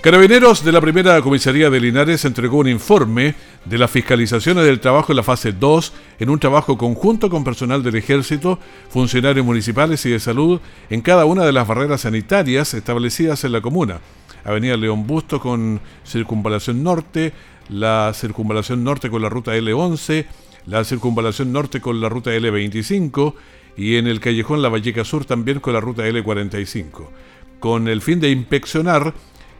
Carabineros 0.04 0.66
de 0.66 0.74
la 0.74 0.82
primera 0.82 1.22
comisaría 1.22 1.70
de 1.70 1.80
Linares 1.80 2.26
entregó 2.26 2.58
un 2.58 2.68
informe 2.68 3.36
de 3.64 3.78
las 3.78 3.90
fiscalizaciones 3.90 4.66
del 4.66 4.82
trabajo 4.82 5.14
en 5.14 5.16
la 5.16 5.24
fase 5.24 5.54
2 5.54 5.94
en 6.20 6.30
un 6.30 6.40
trabajo 6.40 6.78
conjunto 6.78 7.30
con 7.30 7.46
personal 7.46 7.82
del 7.84 7.96
ejército, 7.96 8.60
funcionarios 8.90 9.46
municipales 9.46 10.06
y 10.06 10.10
de 10.10 10.20
salud 10.20 10.60
en 10.90 11.00
cada 11.00 11.24
una 11.24 11.46
de 11.46 11.54
las 11.54 11.66
barreras 11.66 12.02
sanitarias 12.02 12.74
establecidas 12.74 13.46
en 13.46 13.54
la 13.54 13.62
comuna. 13.62 14.02
Avenida 14.44 14.76
León 14.76 15.08
Busto 15.08 15.40
con 15.40 15.80
circunvalación 16.06 16.84
norte, 16.84 17.32
la 17.70 18.12
circunvalación 18.14 18.84
norte 18.84 19.10
con 19.10 19.22
la 19.22 19.30
ruta 19.30 19.56
L11, 19.56 20.26
la 20.66 20.84
circunvalación 20.84 21.54
norte 21.54 21.80
con 21.80 22.02
la 22.02 22.10
ruta 22.10 22.32
L25 22.32 23.36
y 23.78 23.96
en 23.96 24.08
el 24.08 24.20
callejón 24.20 24.62
La 24.62 24.68
Valleca 24.68 25.06
Sur 25.06 25.24
también 25.24 25.62
con 25.62 25.72
la 25.72 25.80
ruta 25.80 26.06
L45, 26.06 27.08
con 27.62 27.88
el 27.88 28.02
fin 28.02 28.20
de 28.20 28.32
inspeccionar 28.32 29.14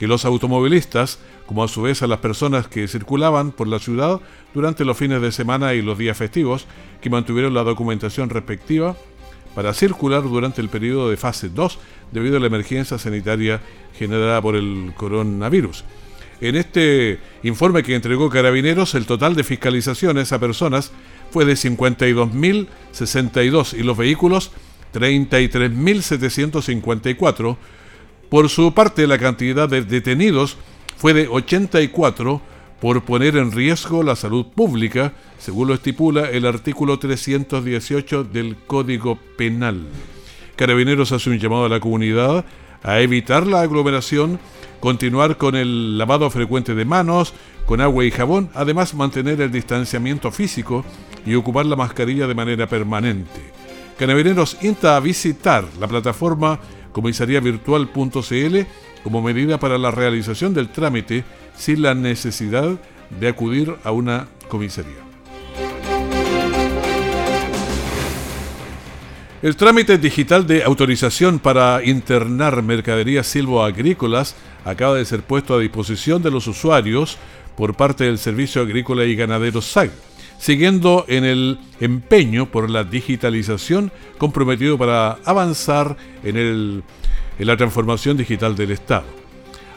que 0.04 0.08
los 0.08 0.26
automovilistas, 0.26 1.20
como 1.46 1.64
a 1.64 1.70
su 1.70 1.84
vez 1.84 2.04
a 2.04 2.08
las 2.08 2.20
personas 2.20 2.68
que 2.68 2.90
circulaban 2.90 3.54
por 3.54 3.70
la 3.70 3.80
ciudad 3.80 4.20
durante 4.54 4.84
los 4.84 4.98
fines 4.98 5.22
de 5.22 5.32
semana 5.32 5.76
y 5.76 5.82
los 5.82 5.98
días 5.98 6.18
festivos, 6.18 6.66
que 7.00 7.10
mantuvieron 7.10 7.54
la 7.54 7.64
documentación 7.64 8.30
respectiva 8.30 8.98
para 9.56 9.74
circular 9.74 10.24
durante 10.24 10.60
el 10.60 10.68
periodo 10.68 11.10
de 11.10 11.16
fase 11.16 11.48
2 11.48 11.80
debido 12.12 12.36
a 12.36 12.42
la 12.42 12.48
emergencia 12.48 12.98
sanitaria 12.98 13.62
generada 13.98 14.42
por 14.42 14.58
el 14.58 14.92
coronavirus. 14.98 15.86
En 16.42 16.58
este 16.58 17.20
informe 17.44 17.82
que 17.82 17.96
entregó 17.96 18.30
Carabineros, 18.30 18.96
el 18.96 19.06
total 19.06 19.36
de 19.36 19.46
fiscalizaciones 19.46 20.34
a 20.34 20.40
personas 20.40 20.92
fue 21.32 21.46
de 21.46 21.54
52.062 21.54 23.80
y 23.80 23.84
los 23.84 23.96
vehículos 23.96 24.52
33.754 24.94 27.56
por 28.34 28.50
su 28.50 28.74
parte, 28.74 29.06
la 29.06 29.20
cantidad 29.20 29.70
de 29.70 29.84
detenidos 29.84 30.58
fue 30.98 31.14
de 31.14 31.28
84 31.28 32.42
por 32.82 33.04
poner 33.04 33.38
en 33.38 33.52
riesgo 33.52 34.02
la 34.02 34.16
salud 34.16 34.48
pública, 34.48 35.14
según 35.38 35.68
lo 35.68 35.76
estipula 35.76 36.32
el 36.32 36.48
artículo 36.48 36.98
318 36.98 38.24
del 38.24 38.56
Código 38.66 39.20
Penal. 39.38 39.86
Carabineros 40.56 41.12
hace 41.12 41.30
un 41.30 41.38
llamado 41.38 41.66
a 41.66 41.70
la 41.70 41.80
comunidad 41.80 42.44
a 42.82 43.02
evitar 43.02 43.46
la 43.46 43.62
aglomeración, 43.62 44.40
continuar 44.80 45.38
con 45.38 45.56
el 45.56 46.00
lavado 46.00 46.28
frecuente 46.32 46.74
de 46.74 46.86
manos, 46.86 47.36
con 47.68 47.82
agua 47.82 48.04
y 48.04 48.10
jabón, 48.10 48.50
además 48.56 48.96
mantener 48.96 49.42
el 49.42 49.52
distanciamiento 49.52 50.32
físico 50.32 50.84
y 51.24 51.36
ocupar 51.36 51.68
la 51.68 51.76
mascarilla 51.76 52.26
de 52.26 52.34
manera 52.34 52.66
permanente. 52.66 53.54
Carabineros 54.00 54.58
insta 54.64 54.98
a 54.98 55.00
visitar 55.00 55.66
la 55.80 55.88
plataforma 55.88 56.60
comisariavirtual.cl 56.94 58.58
como 59.04 59.22
medida 59.22 59.60
para 59.60 59.78
la 59.78 59.92
realización 59.92 60.54
del 60.54 60.70
trámite 60.70 61.26
sin 61.58 61.82
la 61.82 61.94
necesidad 61.94 62.80
de 63.20 63.28
acudir 63.28 63.76
a 63.84 63.92
una 63.92 64.28
comisaría. 64.48 65.04
El 69.42 69.58
trámite 69.58 69.98
digital 69.98 70.48
de 70.48 70.64
autorización 70.64 71.38
para 71.38 71.84
internar 71.84 72.64
mercaderías 72.64 73.28
silvoagrícolas 73.28 74.36
acaba 74.64 74.96
de 74.96 75.04
ser 75.04 75.22
puesto 75.22 75.54
a 75.54 75.60
disposición 75.60 76.24
de 76.24 76.32
los 76.32 76.48
usuarios 76.48 77.18
por 77.58 77.76
parte 77.76 78.06
del 78.06 78.20
Servicio 78.20 78.62
Agrícola 78.62 79.04
y 79.04 79.16
Ganadero 79.16 79.62
SAG 79.62 79.92
siguiendo 80.44 81.06
en 81.08 81.24
el 81.24 81.58
empeño 81.80 82.52
por 82.52 82.70
la 82.70 82.84
digitalización 82.84 83.94
comprometido 84.18 84.78
para 84.78 85.14
avanzar 85.24 85.96
en, 86.22 86.84
la 87.40 87.56
transformación 87.56 88.18
digital 88.18 88.54
del 88.54 88.72
Estado. 88.72 89.06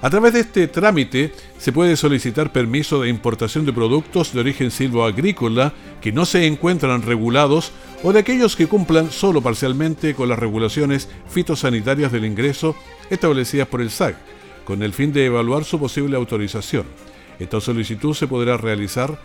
A 0.02 0.11
través 0.11 0.32
de 0.32 0.40
este 0.40 0.66
trámite 0.66 1.32
se 1.56 1.70
puede 1.70 1.96
solicitar 1.96 2.50
permiso 2.50 3.00
de 3.00 3.08
importación 3.08 3.64
de 3.64 3.73
productos 3.73 4.32
de 4.32 4.40
origen 4.40 4.73
silvoagrícola 4.73 5.73
que 6.00 6.11
no 6.11 6.26
se 6.26 6.46
encuentran 6.46 7.02
regulados 7.02 7.70
o 8.02 8.12
de 8.12 8.18
aquellos 8.18 8.56
que 8.56 8.66
cumplan 8.66 9.12
solo 9.12 9.40
parcialmente 9.40 10.14
con 10.16 10.28
las 10.28 10.38
regulaciones 10.40 11.08
fitosanitarias 11.28 12.11
del 12.11 12.25
ingreso 12.25 12.75
establecidas 13.08 13.68
por 13.68 13.80
el 13.80 13.90
SAC, 13.90 14.16
con 14.64 14.82
el 14.82 14.92
fin 14.92 15.12
de 15.12 15.26
evaluar 15.26 15.62
su 15.62 15.78
posible 15.78 16.16
autorización. 16.16 16.87
Esta 17.38 17.61
solicitud 17.61 18.14
se 18.14 18.26
podrá 18.26 18.56
realizar 18.56 19.16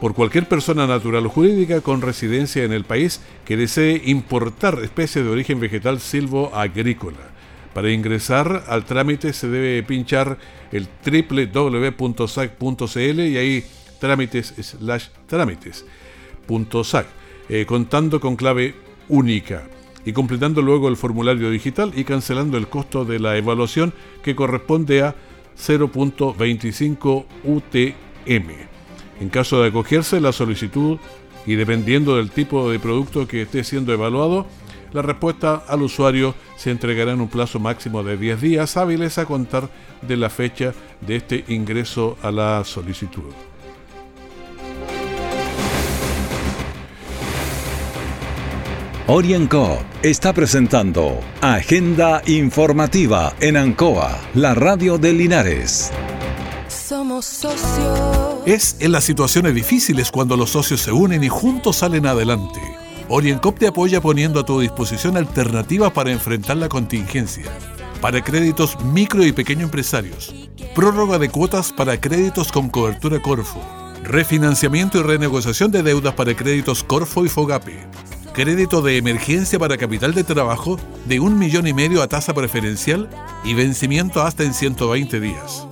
por 0.00 0.14
cualquier 0.14 0.48
persona 0.48 0.86
natural 0.86 1.26
o 1.26 1.28
jurídica 1.28 1.82
con 1.82 2.00
residencia 2.00 2.64
en 2.64 2.72
el 2.72 2.84
país 2.84 3.20
que 3.44 3.58
desee 3.58 4.00
importar 4.06 4.78
especies 4.82 5.24
de 5.24 5.30
origen 5.30 5.60
vegetal 5.60 6.00
silvo-agrícola. 6.00 7.18
Para 7.74 7.90
ingresar 7.90 8.64
al 8.66 8.84
trámite 8.84 9.32
se 9.32 9.48
debe 9.48 9.82
pinchar 9.82 10.38
el 10.72 10.88
www.sac.cl 11.04 12.00
y 13.20 13.36
ahí 13.36 13.64
trámites 14.00 14.54
slash 14.58 15.08
trámites. 15.26 15.84
eh, 17.48 17.66
contando 17.66 18.20
con 18.20 18.36
clave 18.36 18.74
única 19.08 19.68
y 20.04 20.12
completando 20.12 20.62
luego 20.62 20.88
el 20.88 20.96
formulario 20.96 21.50
digital 21.50 21.92
y 21.94 22.04
cancelando 22.04 22.56
el 22.56 22.68
costo 22.68 23.04
de 23.04 23.18
la 23.18 23.36
evaluación 23.36 23.92
que 24.22 24.34
corresponde 24.34 25.02
a 25.02 25.14
0.25 25.56 27.26
UTM. 27.44 28.69
En 29.20 29.28
caso 29.28 29.62
de 29.62 29.68
acogerse 29.68 30.20
la 30.20 30.32
solicitud 30.32 30.98
y 31.46 31.54
dependiendo 31.54 32.16
del 32.16 32.30
tipo 32.30 32.70
de 32.70 32.78
producto 32.78 33.28
que 33.28 33.42
esté 33.42 33.64
siendo 33.64 33.92
evaluado, 33.92 34.46
la 34.92 35.02
respuesta 35.02 35.62
al 35.68 35.82
usuario 35.82 36.34
se 36.56 36.70
entregará 36.70 37.12
en 37.12 37.20
un 37.20 37.28
plazo 37.28 37.60
máximo 37.60 38.02
de 38.02 38.16
10 38.16 38.40
días 38.40 38.76
hábiles 38.76 39.18
a 39.18 39.26
contar 39.26 39.68
de 40.02 40.16
la 40.16 40.30
fecha 40.30 40.72
de 41.00 41.16
este 41.16 41.44
ingreso 41.48 42.16
a 42.22 42.30
la 42.30 42.64
solicitud. 42.64 43.32
Orienco 49.06 49.82
está 50.02 50.32
presentando 50.32 51.18
Agenda 51.40 52.22
Informativa 52.26 53.34
en 53.40 53.56
Ancoa, 53.56 54.20
la 54.34 54.54
radio 54.54 54.98
de 54.98 55.12
Linares. 55.12 55.90
Somos 56.90 57.24
socios. 57.24 58.40
Es 58.46 58.74
en 58.80 58.90
las 58.90 59.04
situaciones 59.04 59.54
difíciles 59.54 60.10
cuando 60.10 60.36
los 60.36 60.50
socios 60.50 60.80
se 60.80 60.90
unen 60.90 61.22
y 61.22 61.28
juntos 61.28 61.76
salen 61.76 62.04
adelante. 62.04 62.60
Oriencop 63.08 63.60
te 63.60 63.68
apoya 63.68 64.00
poniendo 64.00 64.40
a 64.40 64.44
tu 64.44 64.58
disposición 64.58 65.16
alternativas 65.16 65.92
para 65.92 66.10
enfrentar 66.10 66.56
la 66.56 66.68
contingencia. 66.68 67.44
Para 68.00 68.24
créditos 68.24 68.76
micro 68.86 69.24
y 69.24 69.30
pequeño 69.30 69.66
empresarios. 69.66 70.34
Prórroga 70.74 71.20
de 71.20 71.28
cuotas 71.28 71.72
para 71.72 72.00
créditos 72.00 72.50
con 72.50 72.68
cobertura 72.68 73.22
Corfo. 73.22 73.62
Refinanciamiento 74.02 74.98
y 74.98 75.02
renegociación 75.02 75.70
de 75.70 75.84
deudas 75.84 76.14
para 76.14 76.34
créditos 76.34 76.82
Corfo 76.82 77.24
y 77.24 77.28
Fogape. 77.28 77.86
Crédito 78.32 78.82
de 78.82 78.96
emergencia 78.96 79.60
para 79.60 79.78
capital 79.78 80.12
de 80.12 80.24
trabajo 80.24 80.76
de 81.04 81.20
un 81.20 81.38
millón 81.38 81.68
y 81.68 81.72
medio 81.72 82.02
a 82.02 82.08
tasa 82.08 82.34
preferencial 82.34 83.08
y 83.44 83.54
vencimiento 83.54 84.22
hasta 84.22 84.42
en 84.42 84.54
120 84.54 85.20
días. 85.20 85.69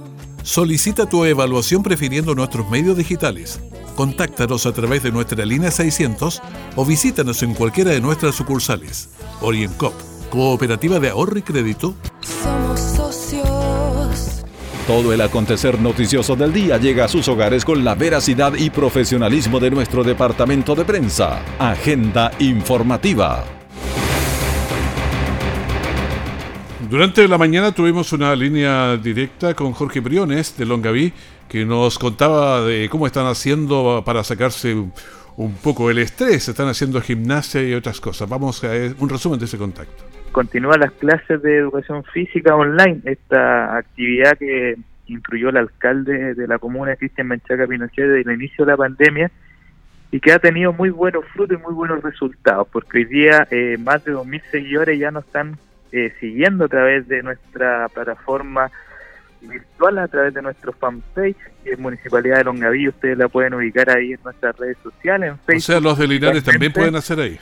Solicita 0.48 1.04
tu 1.04 1.26
evaluación 1.26 1.82
prefiriendo 1.82 2.34
nuestros 2.34 2.70
medios 2.70 2.96
digitales. 2.96 3.60
Contáctanos 3.94 4.64
a 4.64 4.72
través 4.72 5.02
de 5.02 5.12
nuestra 5.12 5.44
línea 5.44 5.70
600 5.70 6.40
o 6.74 6.86
visítanos 6.86 7.42
en 7.42 7.52
cualquiera 7.52 7.90
de 7.90 8.00
nuestras 8.00 8.34
sucursales. 8.34 9.10
Oriencop, 9.42 9.92
Cooperativa 10.30 10.98
de 11.00 11.10
Ahorro 11.10 11.38
y 11.38 11.42
Crédito. 11.42 11.94
Somos 12.22 12.80
socios. 12.80 14.42
Todo 14.86 15.12
el 15.12 15.20
acontecer 15.20 15.78
noticioso 15.78 16.34
del 16.34 16.54
día 16.54 16.78
llega 16.78 17.04
a 17.04 17.08
sus 17.08 17.28
hogares 17.28 17.62
con 17.62 17.84
la 17.84 17.94
veracidad 17.94 18.54
y 18.54 18.70
profesionalismo 18.70 19.60
de 19.60 19.70
nuestro 19.70 20.02
departamento 20.02 20.74
de 20.74 20.86
prensa. 20.86 21.42
Agenda 21.58 22.30
informativa. 22.38 23.57
Durante 26.90 27.28
la 27.28 27.36
mañana 27.36 27.72
tuvimos 27.72 28.14
una 28.14 28.34
línea 28.34 28.96
directa 28.96 29.52
con 29.52 29.72
Jorge 29.72 30.00
Briones 30.00 30.56
de 30.56 30.64
Longaví 30.64 31.12
que 31.46 31.66
nos 31.66 31.98
contaba 31.98 32.62
de 32.62 32.88
cómo 32.88 33.06
están 33.06 33.26
haciendo 33.26 34.02
para 34.06 34.24
sacarse 34.24 34.74
un 34.74 35.54
poco 35.62 35.90
el 35.90 35.98
estrés, 35.98 36.48
están 36.48 36.68
haciendo 36.68 37.02
gimnasia 37.02 37.62
y 37.62 37.74
otras 37.74 38.00
cosas. 38.00 38.26
Vamos 38.26 38.64
a 38.64 38.68
ver 38.68 38.94
un 39.00 39.10
resumen 39.10 39.38
de 39.38 39.44
ese 39.44 39.58
contacto. 39.58 40.02
Continúan 40.32 40.80
las 40.80 40.92
clases 40.92 41.42
de 41.42 41.58
educación 41.58 42.04
física 42.04 42.56
online, 42.56 43.02
esta 43.04 43.76
actividad 43.76 44.38
que 44.38 44.76
incluyó 45.08 45.50
el 45.50 45.58
alcalde 45.58 46.34
de 46.34 46.48
la 46.48 46.58
comuna, 46.58 46.96
Cristian 46.96 47.28
Menchaca 47.28 47.66
Pinochet, 47.66 48.06
desde 48.06 48.30
el 48.30 48.40
inicio 48.40 48.64
de 48.64 48.72
la 48.72 48.78
pandemia 48.78 49.30
y 50.10 50.20
que 50.20 50.32
ha 50.32 50.38
tenido 50.38 50.72
muy 50.72 50.88
buenos 50.88 51.26
frutos 51.34 51.58
y 51.58 51.62
muy 51.62 51.74
buenos 51.74 52.02
resultados, 52.02 52.66
porque 52.72 52.98
hoy 52.98 53.04
día 53.04 53.46
eh, 53.50 53.76
más 53.78 54.02
de 54.06 54.14
2.000 54.14 54.42
seguidores 54.50 54.98
ya 54.98 55.10
nos 55.10 55.26
están 55.26 55.58
eh, 55.92 56.12
siguiendo 56.20 56.66
a 56.66 56.68
través 56.68 57.08
de 57.08 57.22
nuestra 57.22 57.88
plataforma 57.88 58.70
virtual, 59.40 59.98
a 59.98 60.08
través 60.08 60.34
de 60.34 60.42
nuestro 60.42 60.72
fanpage, 60.72 61.36
que 61.64 61.72
es 61.72 61.78
Municipalidad 61.78 62.38
de 62.38 62.44
Longaví, 62.44 62.88
ustedes 62.88 63.16
la 63.16 63.28
pueden 63.28 63.54
ubicar 63.54 63.88
ahí 63.90 64.12
en 64.12 64.20
nuestras 64.24 64.56
redes 64.56 64.76
sociales, 64.82 65.30
en 65.30 65.38
Facebook. 65.38 65.56
O 65.56 65.60
sea, 65.60 65.80
los 65.80 65.98
de 65.98 66.08
Linares 66.08 66.44
también 66.44 66.72
pueden 66.72 66.96
hacer 66.96 67.20
ahí. 67.20 67.38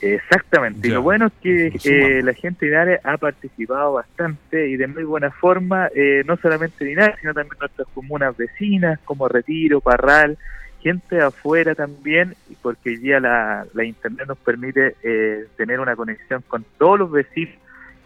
Exactamente, 0.00 0.86
y 0.86 0.90
lo 0.92 1.02
bueno 1.02 1.26
es 1.26 1.32
que 1.42 1.72
eh, 1.84 2.22
la 2.22 2.32
gente 2.32 2.66
de 2.66 2.70
Linares 2.70 3.00
ha 3.02 3.16
participado 3.16 3.94
bastante 3.94 4.68
y 4.68 4.76
de 4.76 4.86
muy 4.86 5.02
buena 5.02 5.32
forma, 5.32 5.88
eh, 5.92 6.22
no 6.24 6.36
solamente 6.36 6.84
Linares, 6.84 7.16
sino 7.20 7.34
también 7.34 7.58
nuestras 7.58 7.88
comunas 7.88 8.36
vecinas 8.36 9.00
como 9.04 9.26
Retiro, 9.26 9.80
Parral, 9.80 10.38
gente 10.80 11.20
afuera 11.20 11.74
también, 11.74 12.34
porque 12.62 12.90
hoy 12.90 12.96
día 12.96 13.20
la, 13.20 13.66
la 13.74 13.84
Internet 13.84 14.28
nos 14.28 14.38
permite 14.38 14.96
eh, 15.02 15.46
tener 15.56 15.80
una 15.80 15.96
conexión 15.96 16.42
con 16.46 16.64
todos 16.78 16.98
los 16.98 17.10
vecinos 17.10 17.54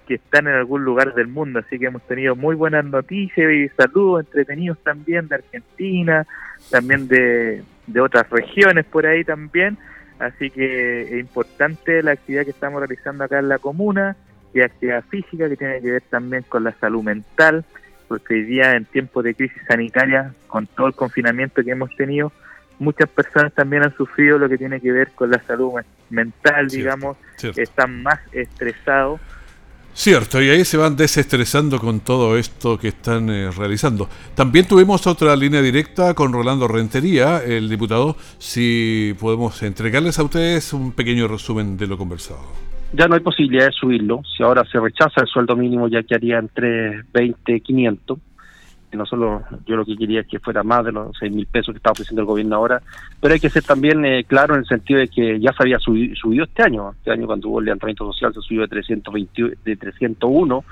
que 0.07 0.15
están 0.15 0.49
en 0.49 0.55
algún 0.55 0.85
lugar 0.85 1.15
del 1.15 1.29
mundo, 1.29 1.61
así 1.61 1.79
que 1.79 1.87
hemos 1.87 2.03
tenido 2.09 2.35
muy 2.35 2.57
buenas 2.57 2.85
noticias 2.85 3.53
y 3.53 3.69
saludos 3.71 4.27
entretenidos 4.27 4.79
también 4.83 5.29
de 5.29 5.37
Argentina, 5.37 6.27
también 6.71 7.07
de, 7.07 7.63
de 7.87 8.01
otras 8.01 8.29
regiones 8.31 8.85
por 8.85 9.07
ahí 9.07 9.23
también, 9.23 9.79
así 10.19 10.51
que 10.51 11.03
es 11.03 11.21
importante 11.21 12.03
la 12.03 12.13
actividad 12.13 12.45
que 12.45 12.51
estamos 12.51 12.81
realizando 12.81 13.25
acá 13.25 13.39
en 13.39 13.49
la 13.49 13.59
comuna, 13.59 14.17
y 14.55 14.61
actividad 14.61 15.05
física 15.05 15.49
que 15.49 15.57
tiene 15.57 15.81
que 15.81 15.91
ver 15.93 16.03
también 16.11 16.45
con 16.49 16.65
la 16.65 16.73
salud 16.73 17.03
mental, 17.03 17.65
porque 18.09 18.35
hoy 18.35 18.43
día 18.45 18.73
en 18.73 18.85
tiempos 18.85 19.25
de 19.25 19.35
crisis 19.35 19.63
sanitaria, 19.67 20.35
con 20.47 20.67
todo 20.67 20.89
el 20.89 20.95
confinamiento 20.95 21.63
que 21.65 21.71
hemos 21.71 21.95
tenido, 21.97 22.33
muchas 22.79 23.09
personas 23.09 23.53
también 23.53 23.83
han 23.83 23.97
sufrido 23.97 24.39
lo 24.39 24.49
que 24.49 24.59
tiene 24.59 24.81
que 24.81 24.93
ver 24.93 25.11
con 25.13 25.31
la 25.31 25.43
salud 25.43 25.73
mental, 26.11 26.69
digamos, 26.69 27.17
cierto. 27.37 27.61
están 27.61 28.03
más 28.03 28.19
estresados. 28.33 29.21
Cierto, 29.95 30.41
y 30.43 30.49
ahí 30.49 30.65
se 30.65 30.79
van 30.79 30.97
desestresando 30.97 31.79
con 31.79 32.01
todo 32.01 32.39
esto 32.39 32.79
que 32.79 32.89
están 32.89 33.29
eh, 33.29 33.51
realizando. 33.51 34.09
También 34.35 34.67
tuvimos 34.67 35.07
otra 35.07 35.37
línea 35.37 35.61
directa 35.61 36.15
con 36.15 36.33
Rolando 36.33 36.67
Rentería, 36.67 37.45
el 37.45 37.69
diputado, 37.69 38.17
si 38.39 39.15
podemos 39.21 39.63
entregarles 39.63 40.19
a 40.19 40.23
ustedes 40.23 40.73
un 40.73 40.93
pequeño 40.93 41.29
resumen 41.29 41.77
de 41.77 41.87
lo 41.87 41.99
conversado. 41.99 42.41
Ya 42.95 43.07
no 43.07 43.15
hay 43.17 43.21
posibilidad 43.21 43.67
de 43.67 43.73
subirlo, 43.73 44.23
si 44.35 44.43
ahora 44.43 44.65
se 44.65 44.81
rechaza 44.81 45.21
el 45.21 45.27
sueldo 45.27 45.57
mínimo 45.57 45.89
ya 45.89 46.03
que 46.03 46.15
haría 46.15 46.39
entre 46.39 47.03
20 47.13 47.57
y 47.57 47.61
500 47.61 48.19
no 48.97 49.07
solo 49.07 49.43
yo 49.67 49.77
lo 49.77 49.85
que 49.85 49.97
quería 49.97 50.21
es 50.21 50.27
que 50.27 50.39
fuera 50.39 50.63
más 50.63 50.85
de 50.85 50.93
los 50.93 51.17
seis 51.19 51.33
mil 51.33 51.47
pesos 51.47 51.73
que 51.73 51.79
está 51.79 51.93
ofreciendo 51.93 52.23
el 52.23 52.27
gobierno 52.27 52.57
ahora, 52.57 52.83
pero 53.21 53.35
hay 53.35 53.41
que 53.41 53.51
ser 53.51 53.63
también 53.63 54.05
eh, 54.05 54.25
claro 54.25 54.55
en 54.55 54.61
el 54.61 54.67
sentido 54.67 55.01
de 55.01 55.09
que 55.09 55.41
ya 55.41 55.53
se 55.53 55.63
había 55.63 55.79
subido, 55.79 56.45
este 56.45 56.63
año, 56.63 56.93
este 56.93 57.11
año 57.11 57.27
cuando 57.27 57.49
hubo 57.49 57.61
el 57.61 57.67
levantamiento 57.67 58.13
social 58.13 58.33
se 58.35 58.41
subió 58.41 58.63
de 58.63 58.69
320, 58.69 59.57
de 59.65 59.77
301 59.77 60.65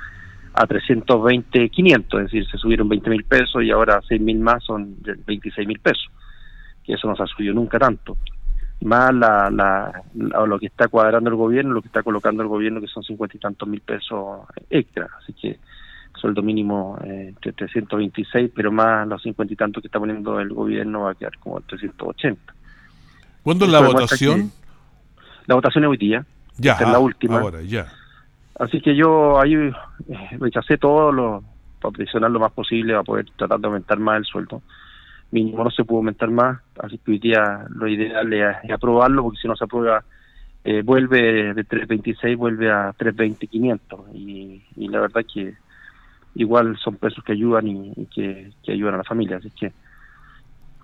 a 0.52 0.66
320 0.66 1.68
500, 1.68 2.20
es 2.20 2.24
decir, 2.26 2.46
se 2.50 2.58
subieron 2.58 2.88
20 2.88 3.10
mil 3.10 3.24
pesos 3.24 3.62
y 3.62 3.70
ahora 3.70 4.00
seis 4.06 4.20
mil 4.20 4.38
más 4.38 4.64
son 4.64 4.96
26 5.26 5.66
mil 5.66 5.78
pesos, 5.78 6.10
que 6.84 6.94
eso 6.94 7.08
no 7.08 7.16
se 7.16 7.22
ha 7.22 7.26
subido 7.26 7.54
nunca 7.54 7.78
tanto. 7.78 8.16
Más 8.82 9.14
la, 9.14 9.50
la, 9.50 10.02
la, 10.14 10.46
lo 10.46 10.58
que 10.58 10.66
está 10.66 10.88
cuadrando 10.88 11.28
el 11.28 11.36
gobierno, 11.36 11.74
lo 11.74 11.82
que 11.82 11.88
está 11.88 12.02
colocando 12.02 12.42
el 12.42 12.48
gobierno, 12.48 12.80
que 12.80 12.86
son 12.86 13.02
cincuenta 13.02 13.36
y 13.36 13.40
tantos 13.40 13.68
mil 13.68 13.82
pesos 13.82 14.40
extra. 14.70 15.08
Así 15.18 15.34
que 15.34 15.58
sueldo 16.20 16.42
mínimo 16.42 16.98
eh, 17.04 17.34
de 17.42 17.52
326, 17.52 18.50
pero 18.54 18.70
más 18.70 19.06
los 19.08 19.22
cincuenta 19.22 19.52
y 19.52 19.56
tantos 19.56 19.80
que 19.80 19.88
está 19.88 19.98
poniendo 19.98 20.38
el 20.38 20.50
gobierno 20.50 21.02
va 21.02 21.12
a 21.12 21.14
quedar 21.14 21.36
como 21.38 21.60
380. 21.62 22.54
¿Cuándo 23.42 23.64
es 23.64 23.70
la 23.70 23.80
votación? 23.80 24.52
La 25.46 25.54
votación 25.54 25.84
es 25.84 25.90
hoy 25.90 25.96
día. 25.96 26.24
Ya, 26.58 26.74
es 26.74 26.88
la 26.88 26.98
última. 26.98 27.40
Ahora, 27.40 27.62
ya. 27.62 27.86
Así 28.58 28.80
que 28.80 28.94
yo 28.94 29.40
ahí 29.40 29.54
eh, 29.54 29.72
rechacé 30.38 30.76
todo 30.76 31.10
lo, 31.10 31.42
para 31.80 31.92
presionar 31.92 32.30
lo 32.30 32.38
más 32.38 32.52
posible 32.52 32.92
para 32.92 33.04
poder 33.04 33.26
tratar 33.36 33.58
de 33.58 33.66
aumentar 33.66 33.98
más 33.98 34.18
el 34.18 34.24
sueldo. 34.26 34.62
Mínimo 35.30 35.64
no 35.64 35.70
se 35.70 35.84
pudo 35.84 35.98
aumentar 35.98 36.30
más, 36.30 36.60
así 36.78 36.98
que 36.98 37.12
hoy 37.12 37.18
día 37.18 37.64
lo 37.70 37.88
ideal 37.88 38.32
es, 38.32 38.56
es 38.64 38.70
aprobarlo, 38.70 39.22
porque 39.22 39.38
si 39.40 39.48
no 39.48 39.56
se 39.56 39.64
aprueba, 39.64 40.04
eh, 40.64 40.82
vuelve 40.82 41.54
de 41.54 41.64
326, 41.64 42.36
vuelve 42.36 42.70
a 42.70 42.92
320, 42.96 43.46
500. 43.46 44.00
Y, 44.12 44.62
y 44.76 44.88
la 44.88 45.00
verdad 45.00 45.24
que 45.32 45.54
igual 46.34 46.76
son 46.78 46.96
pesos 46.96 47.24
que 47.24 47.32
ayudan 47.32 47.66
y, 47.68 48.06
que, 48.06 48.52
ayudan 48.68 48.94
a 48.94 48.98
la 48.98 49.04
familia. 49.04 49.38
Así 49.38 49.50
que 49.50 49.72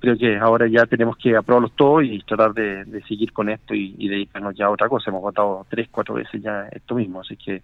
creo 0.01 0.17
que 0.17 0.37
ahora 0.37 0.67
ya 0.67 0.87
tenemos 0.87 1.17
que 1.17 1.37
aprobarlos 1.37 1.75
todos 1.75 2.05
y 2.05 2.19
tratar 2.21 2.53
de, 2.55 3.03
seguir 3.09 3.33
con 3.33 3.49
esto 3.49 3.75
y, 3.75 4.09
dedicarnos 4.09 4.55
ya 4.55 4.67
a 4.67 4.71
otra 4.71 4.89
cosa. 4.89 5.11
Hemos 5.11 5.23
votado 5.23 5.67
tres, 5.69 5.89
cuatro 5.91 6.15
veces 6.15 6.43
ya 6.43 6.69
esto 6.71 6.95
mismo, 6.95 7.21
así 7.21 7.37
que 7.37 7.63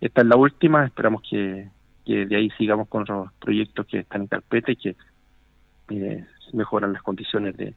esta 0.00 0.20
es 0.22 0.26
la 0.26 0.36
última. 0.36 0.86
Esperamos 0.86 1.22
que, 1.28 1.68
de 2.06 2.36
ahí 2.36 2.50
sigamos 2.58 2.88
con 2.88 3.04
los 3.06 3.32
proyectos 3.34 3.86
que 3.86 4.00
están 4.00 4.22
en 4.22 4.26
carpeta 4.26 4.72
y 4.72 4.76
que 4.76 4.96
eh, 5.90 6.24
mejoran 6.52 6.92
las 6.92 7.02
condiciones 7.02 7.56
de, 7.56 7.74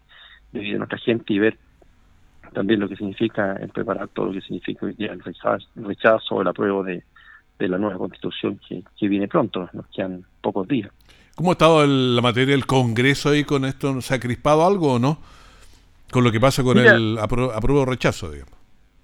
vida 0.51 0.73
de 0.73 0.77
nuestra 0.77 0.97
gente 0.99 1.33
y 1.33 1.39
ver 1.39 1.57
también 2.53 2.79
lo 2.79 2.87
que 2.87 2.95
significa 2.95 3.53
el 3.53 3.69
preparar 3.69 4.07
todo 4.09 4.27
lo 4.27 4.33
que 4.33 4.41
significa 4.41 4.85
el 4.85 5.19
rechazo, 5.21 5.67
el 5.75 5.85
rechazo 5.85 6.41
el 6.41 6.47
apruebo 6.47 6.83
de, 6.83 7.03
de 7.65 7.69
la 7.69 7.77
nueva 7.77 7.97
constitución 7.97 8.59
que, 8.67 8.83
que, 8.97 9.07
viene 9.07 9.27
pronto, 9.27 9.69
nos 9.73 9.87
quedan 9.87 10.23
pocos 10.41 10.67
días. 10.67 10.91
¿Cómo 11.35 11.49
ha 11.49 11.53
estado 11.53 11.83
el, 11.83 12.15
la 12.15 12.21
materia 12.21 12.53
del 12.53 12.65
Congreso 12.65 13.29
ahí 13.29 13.43
con 13.43 13.65
esto? 13.65 13.99
¿Se 14.01 14.13
ha 14.13 14.19
crispado 14.19 14.65
algo 14.65 14.93
o 14.93 14.99
no? 14.99 15.19
con 16.13 16.23
lo 16.23 16.31
que 16.31 16.39
pasa 16.39 16.63
con 16.63 16.77
el 16.77 17.17
apruebo 17.17 17.81
o 17.81 17.85
rechazo, 17.85 18.31
digamos. 18.31 18.53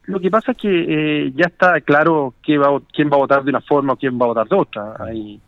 Lo 0.03 0.19
que 0.19 0.31
pasa 0.31 0.53
es 0.53 0.57
que 0.57 0.69
eh, 0.69 1.31
ya 1.35 1.47
está 1.47 1.81
claro 1.81 2.35
quién 2.41 2.61
va, 2.61 2.79
quién 2.93 3.09
va 3.11 3.15
a 3.15 3.19
votar 3.19 3.43
de 3.43 3.49
una 3.49 3.61
forma 3.61 3.93
o 3.93 3.95
quién 3.97 4.17
va 4.19 4.25
a 4.25 4.29
votar 4.29 4.47
de 4.47 4.55
otra. 4.55 4.93
Hay 4.99 5.41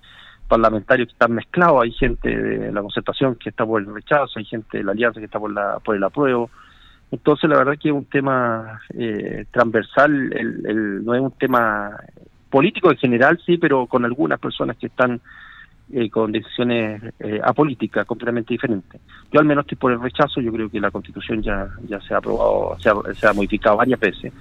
parlamentarios 0.47 1.07
que 1.07 1.13
están 1.13 1.31
mezclados, 1.31 1.83
hay 1.83 1.91
gente 1.91 2.29
de 2.29 2.71
la 2.71 2.81
concertación 2.81 3.35
que 3.35 3.49
está 3.49 3.65
por 3.65 3.81
el 3.81 3.93
rechazo, 3.93 4.37
hay 4.37 4.45
gente 4.45 4.79
de 4.79 4.83
la 4.83 4.91
alianza 4.91 5.19
que 5.19 5.25
está 5.25 5.39
por, 5.39 5.51
la, 5.51 5.79
por 5.79 5.95
el 5.95 6.03
apruebo. 6.03 6.49
Entonces, 7.11 7.49
la 7.49 7.57
verdad 7.57 7.77
que 7.81 7.89
es 7.89 7.95
un 7.95 8.05
tema 8.05 8.81
eh, 8.93 9.45
transversal, 9.51 10.33
el, 10.33 11.03
no 11.05 11.15
es 11.15 11.21
un 11.21 11.31
tema 11.31 11.97
político 12.51 12.91
en 12.91 12.97
general, 12.97 13.39
sí, 13.43 13.57
pero 13.57 13.87
con 13.87 14.05
algunas 14.05 14.39
personas 14.39 14.77
que 14.77 14.87
están 14.87 15.19
eh, 15.93 16.09
con 16.09 16.31
decisiones 16.31 17.01
eh, 17.19 17.41
apolíticas 17.43 18.05
completamente 18.05 18.53
diferentes. 18.53 19.01
Yo 19.31 19.39
al 19.39 19.45
menos 19.45 19.63
estoy 19.63 19.77
por 19.77 19.91
el 19.91 19.99
rechazo, 19.99 20.39
yo 20.39 20.51
creo 20.53 20.69
que 20.69 20.79
la 20.79 20.91
constitución 20.91 21.41
ya, 21.41 21.67
ya 21.87 21.99
se 22.01 22.13
ha 22.13 22.17
aprobado, 22.17 22.77
se 22.79 23.27
ha, 23.27 23.33
modificado 23.33 23.77
varias 23.77 23.99
veces. 23.99 24.31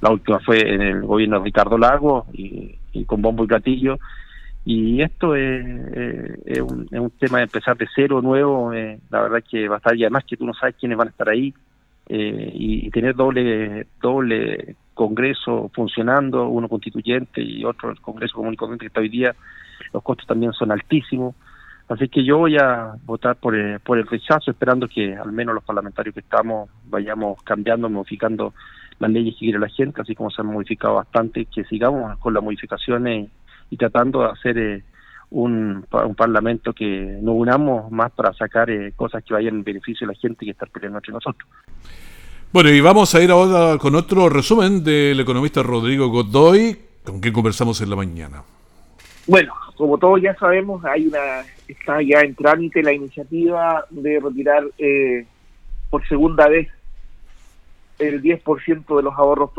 La 0.00 0.10
última 0.10 0.38
fue 0.40 0.60
en 0.60 0.82
el 0.82 1.02
gobierno 1.02 1.38
de 1.38 1.44
Ricardo 1.44 1.78
Lago 1.78 2.26
y, 2.32 2.76
con 3.06 3.22
bombo 3.22 3.44
y 3.44 3.48
platillo. 3.48 3.98
Y 4.64 5.00
esto 5.00 5.34
es, 5.34 5.64
es, 6.44 6.60
un, 6.60 6.86
es, 6.90 7.00
un, 7.00 7.10
tema 7.18 7.38
de 7.38 7.44
empezar 7.44 7.76
de 7.76 7.88
cero, 7.94 8.20
nuevo. 8.20 8.72
Eh, 8.72 9.00
la 9.10 9.22
verdad 9.22 9.42
que 9.48 9.68
va 9.68 9.76
a 9.76 9.78
estar, 9.78 9.96
y 9.96 10.04
además 10.04 10.24
que 10.24 10.36
tú 10.36 10.46
no 10.46 10.54
sabes 10.54 10.76
quiénes 10.78 10.98
van 10.98 11.08
a 11.08 11.10
estar 11.10 11.28
ahí. 11.28 11.52
Eh, 12.08 12.52
y, 12.54 12.86
y, 12.86 12.90
tener 12.90 13.14
doble 13.14 13.86
doble 14.00 14.76
congreso 15.00 15.70
funcionando, 15.72 16.46
uno 16.46 16.68
constituyente 16.68 17.40
y 17.40 17.64
otro 17.64 17.90
el 17.90 17.98
congreso 18.02 18.34
corriente 18.34 18.80
que 18.80 18.88
está 18.88 19.00
hoy 19.00 19.08
día, 19.08 19.34
los 19.94 20.02
costos 20.02 20.26
también 20.26 20.52
son 20.52 20.70
altísimos. 20.70 21.34
Así 21.88 22.06
que 22.10 22.22
yo 22.22 22.36
voy 22.36 22.58
a 22.58 22.92
votar 23.06 23.36
por 23.36 23.54
el, 23.54 23.76
eh, 23.76 23.78
por 23.78 23.96
el 23.96 24.06
rechazo, 24.06 24.50
esperando 24.50 24.86
que 24.86 25.16
al 25.16 25.32
menos 25.32 25.54
los 25.54 25.64
parlamentarios 25.64 26.12
que 26.12 26.20
estamos 26.20 26.68
vayamos 26.84 27.42
cambiando, 27.44 27.88
modificando 27.88 28.52
las 28.98 29.10
leyes 29.10 29.34
que 29.36 29.46
quiere 29.46 29.58
la 29.58 29.70
gente, 29.70 30.02
así 30.02 30.14
como 30.14 30.30
se 30.30 30.42
han 30.42 30.48
modificado 30.48 30.96
bastante, 30.96 31.46
que 31.46 31.64
sigamos 31.64 32.18
con 32.18 32.34
las 32.34 32.42
modificaciones 32.42 33.30
y, 33.70 33.76
tratando 33.78 34.20
de 34.20 34.26
hacer 34.26 34.58
eh, 34.58 34.84
un, 35.30 35.86
un, 35.90 36.14
parlamento 36.14 36.74
que 36.74 37.18
nos 37.22 37.36
unamos 37.36 37.90
más 37.90 38.12
para 38.12 38.34
sacar 38.34 38.68
eh, 38.68 38.92
cosas 38.94 39.24
que 39.24 39.32
vayan 39.32 39.54
en 39.54 39.64
beneficio 39.64 40.06
de 40.06 40.12
la 40.12 40.20
gente 40.20 40.44
que 40.44 40.50
está 40.50 40.66
peleando 40.66 40.98
entre 40.98 41.14
nosotros. 41.14 41.48
Bueno, 42.52 42.70
y 42.70 42.80
vamos 42.80 43.14
a 43.14 43.22
ir 43.22 43.30
ahora 43.30 43.78
con 43.78 43.94
otro 43.94 44.28
resumen 44.28 44.82
del 44.82 45.20
economista 45.20 45.62
Rodrigo 45.62 46.08
Godoy, 46.08 46.76
con 47.04 47.20
quien 47.20 47.32
conversamos 47.32 47.80
en 47.80 47.90
la 47.90 47.94
mañana. 47.94 48.42
Bueno, 49.28 49.54
como 49.76 49.98
todos 49.98 50.20
ya 50.20 50.34
sabemos, 50.34 50.84
hay 50.84 51.06
una 51.06 51.44
está 51.68 52.02
ya 52.02 52.22
en 52.22 52.34
trámite 52.34 52.82
la 52.82 52.92
iniciativa 52.92 53.84
de 53.90 54.18
retirar 54.18 54.64
eh, 54.78 55.26
por 55.90 56.04
segunda 56.08 56.48
vez 56.48 56.66
el 58.00 58.20
10% 58.20 58.96
de 58.96 59.02
los 59.04 59.14
ahorros 59.14 59.52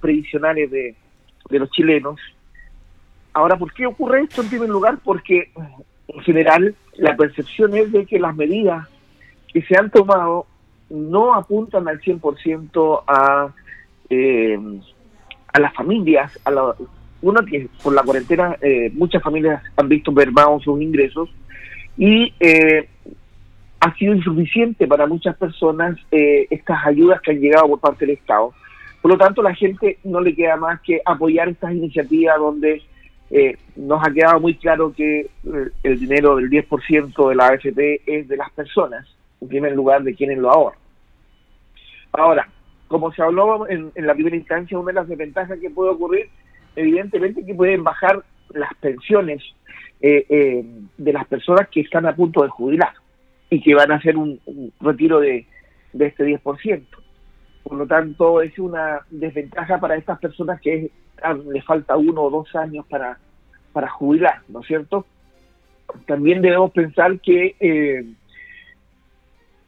previsionales 0.00 0.70
de, 0.70 0.94
de 1.50 1.58
los 1.58 1.70
chilenos. 1.72 2.18
Ahora, 3.34 3.58
¿por 3.58 3.70
qué 3.74 3.84
ocurre 3.84 4.22
esto 4.22 4.40
en 4.40 4.48
primer 4.48 4.70
lugar? 4.70 4.96
Porque 5.04 5.50
en 6.08 6.20
general 6.22 6.74
la 6.96 7.14
percepción 7.16 7.76
es 7.76 7.92
de 7.92 8.06
que 8.06 8.18
las 8.18 8.34
medidas 8.34 8.88
que 9.52 9.60
se 9.60 9.76
han 9.76 9.90
tomado 9.90 10.46
no 10.94 11.34
apuntan 11.34 11.88
al 11.88 12.00
100% 12.00 13.02
a, 13.06 13.52
eh, 14.08 14.58
a 15.52 15.60
las 15.60 15.74
familias, 15.74 16.38
a 16.44 16.50
la, 16.50 16.74
que 17.48 17.68
por 17.82 17.94
la 17.94 18.02
cuarentena 18.02 18.56
eh, 18.60 18.90
muchas 18.92 19.22
familias 19.22 19.62
han 19.76 19.88
visto 19.88 20.12
mermados 20.12 20.62
sus 20.62 20.80
ingresos 20.80 21.30
y 21.96 22.32
eh, 22.40 22.88
ha 23.80 23.94
sido 23.94 24.14
insuficiente 24.14 24.86
para 24.86 25.06
muchas 25.06 25.36
personas 25.36 25.96
eh, 26.10 26.46
estas 26.50 26.84
ayudas 26.86 27.20
que 27.20 27.32
han 27.32 27.40
llegado 27.40 27.68
por 27.68 27.80
parte 27.80 28.06
del 28.06 28.16
Estado. 28.16 28.52
Por 29.00 29.10
lo 29.10 29.18
tanto, 29.18 29.42
la 29.42 29.54
gente 29.54 29.98
no 30.04 30.20
le 30.20 30.34
queda 30.34 30.56
más 30.56 30.80
que 30.80 31.00
apoyar 31.04 31.48
estas 31.48 31.72
iniciativas 31.72 32.38
donde 32.38 32.82
nos 33.74 34.06
ha 34.06 34.12
quedado 34.12 34.38
muy 34.38 34.54
claro 34.54 34.92
que 34.96 35.28
el 35.82 35.98
dinero 35.98 36.36
del 36.36 36.48
10% 36.48 37.28
de 37.28 37.34
la 37.34 37.48
AFP 37.48 38.02
es 38.06 38.28
de 38.28 38.36
las 38.36 38.50
personas, 38.52 39.06
en 39.40 39.48
primer 39.48 39.72
lugar 39.74 40.04
de 40.04 40.14
quienes 40.14 40.38
lo 40.38 40.50
ahorran. 40.50 40.83
Ahora, 42.16 42.48
como 42.86 43.12
se 43.12 43.22
habló 43.22 43.68
en, 43.68 43.92
la 43.96 44.14
primera 44.14 44.36
instancia, 44.36 44.78
una 44.78 44.88
de 44.88 44.94
las 44.94 45.08
desventajas 45.08 45.58
que 45.58 45.70
puede 45.70 45.90
ocurrir 45.90 46.28
evidentemente 46.76 47.44
que 47.44 47.54
pueden 47.54 47.84
bajar 47.84 48.24
las 48.50 48.72
pensiones 48.80 49.42
eh, 50.00 50.24
eh, 50.28 50.64
de 50.96 51.12
las 51.12 51.26
personas 51.26 51.68
que 51.68 51.80
están 51.80 52.06
a 52.06 52.14
punto 52.14 52.42
de 52.42 52.48
jubilar 52.48 52.92
y 53.50 53.60
que 53.60 53.74
van 53.74 53.90
a 53.92 53.96
hacer 53.96 54.16
un, 54.16 54.40
retiro 54.80 55.20
de, 55.20 55.46
de 55.92 56.06
este 56.06 56.24
10%. 56.24 56.86
Por 57.64 57.78
lo 57.78 57.86
tanto, 57.86 58.42
es 58.42 58.58
una 58.58 59.00
desventaja 59.10 59.78
para 59.78 59.96
estas 59.96 60.18
personas 60.18 60.60
que 60.60 60.90
les 61.52 61.64
falta 61.64 61.96
uno 61.96 62.22
o 62.22 62.30
dos 62.30 62.54
años 62.54 62.86
para, 62.86 63.18
para 63.72 63.88
jubilar, 63.88 64.42
¿no 64.48 64.60
es 64.60 64.66
cierto? 64.66 65.06
También 66.06 66.42
debemos 66.42 66.70
pensar 66.72 67.18
que 67.20 67.56
eh, 67.58 68.04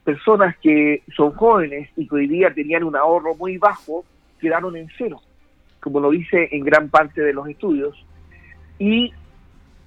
personas 0.07 0.57
que 0.63 1.03
son 1.15 1.33
jóvenes 1.33 1.91
y 1.97 2.09
que 2.09 2.15
hoy 2.15 2.29
día 2.29 2.55
tenían 2.55 2.85
un 2.85 2.97
ahorro 2.97 3.35
muy 3.35 3.59
bajo 3.59 4.07
quedaron 4.41 4.77
en 4.77 4.89
cero 4.97 5.21
como 5.87 6.01
lo 6.01 6.11
dice 6.11 6.49
en 6.51 6.65
gran 6.65 6.89
parte 6.89 7.21
de 7.21 7.33
los 7.33 7.49
estudios, 7.49 7.95
y 8.77 9.13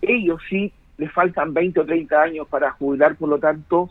ellos 0.01 0.41
sí 0.49 0.71
les 0.97 1.11
faltan 1.11 1.53
20 1.53 1.81
o 1.81 1.85
30 1.85 2.21
años 2.21 2.47
para 2.47 2.71
jubilar, 2.71 3.17
por 3.17 3.27
lo 3.27 3.37
tanto, 3.37 3.89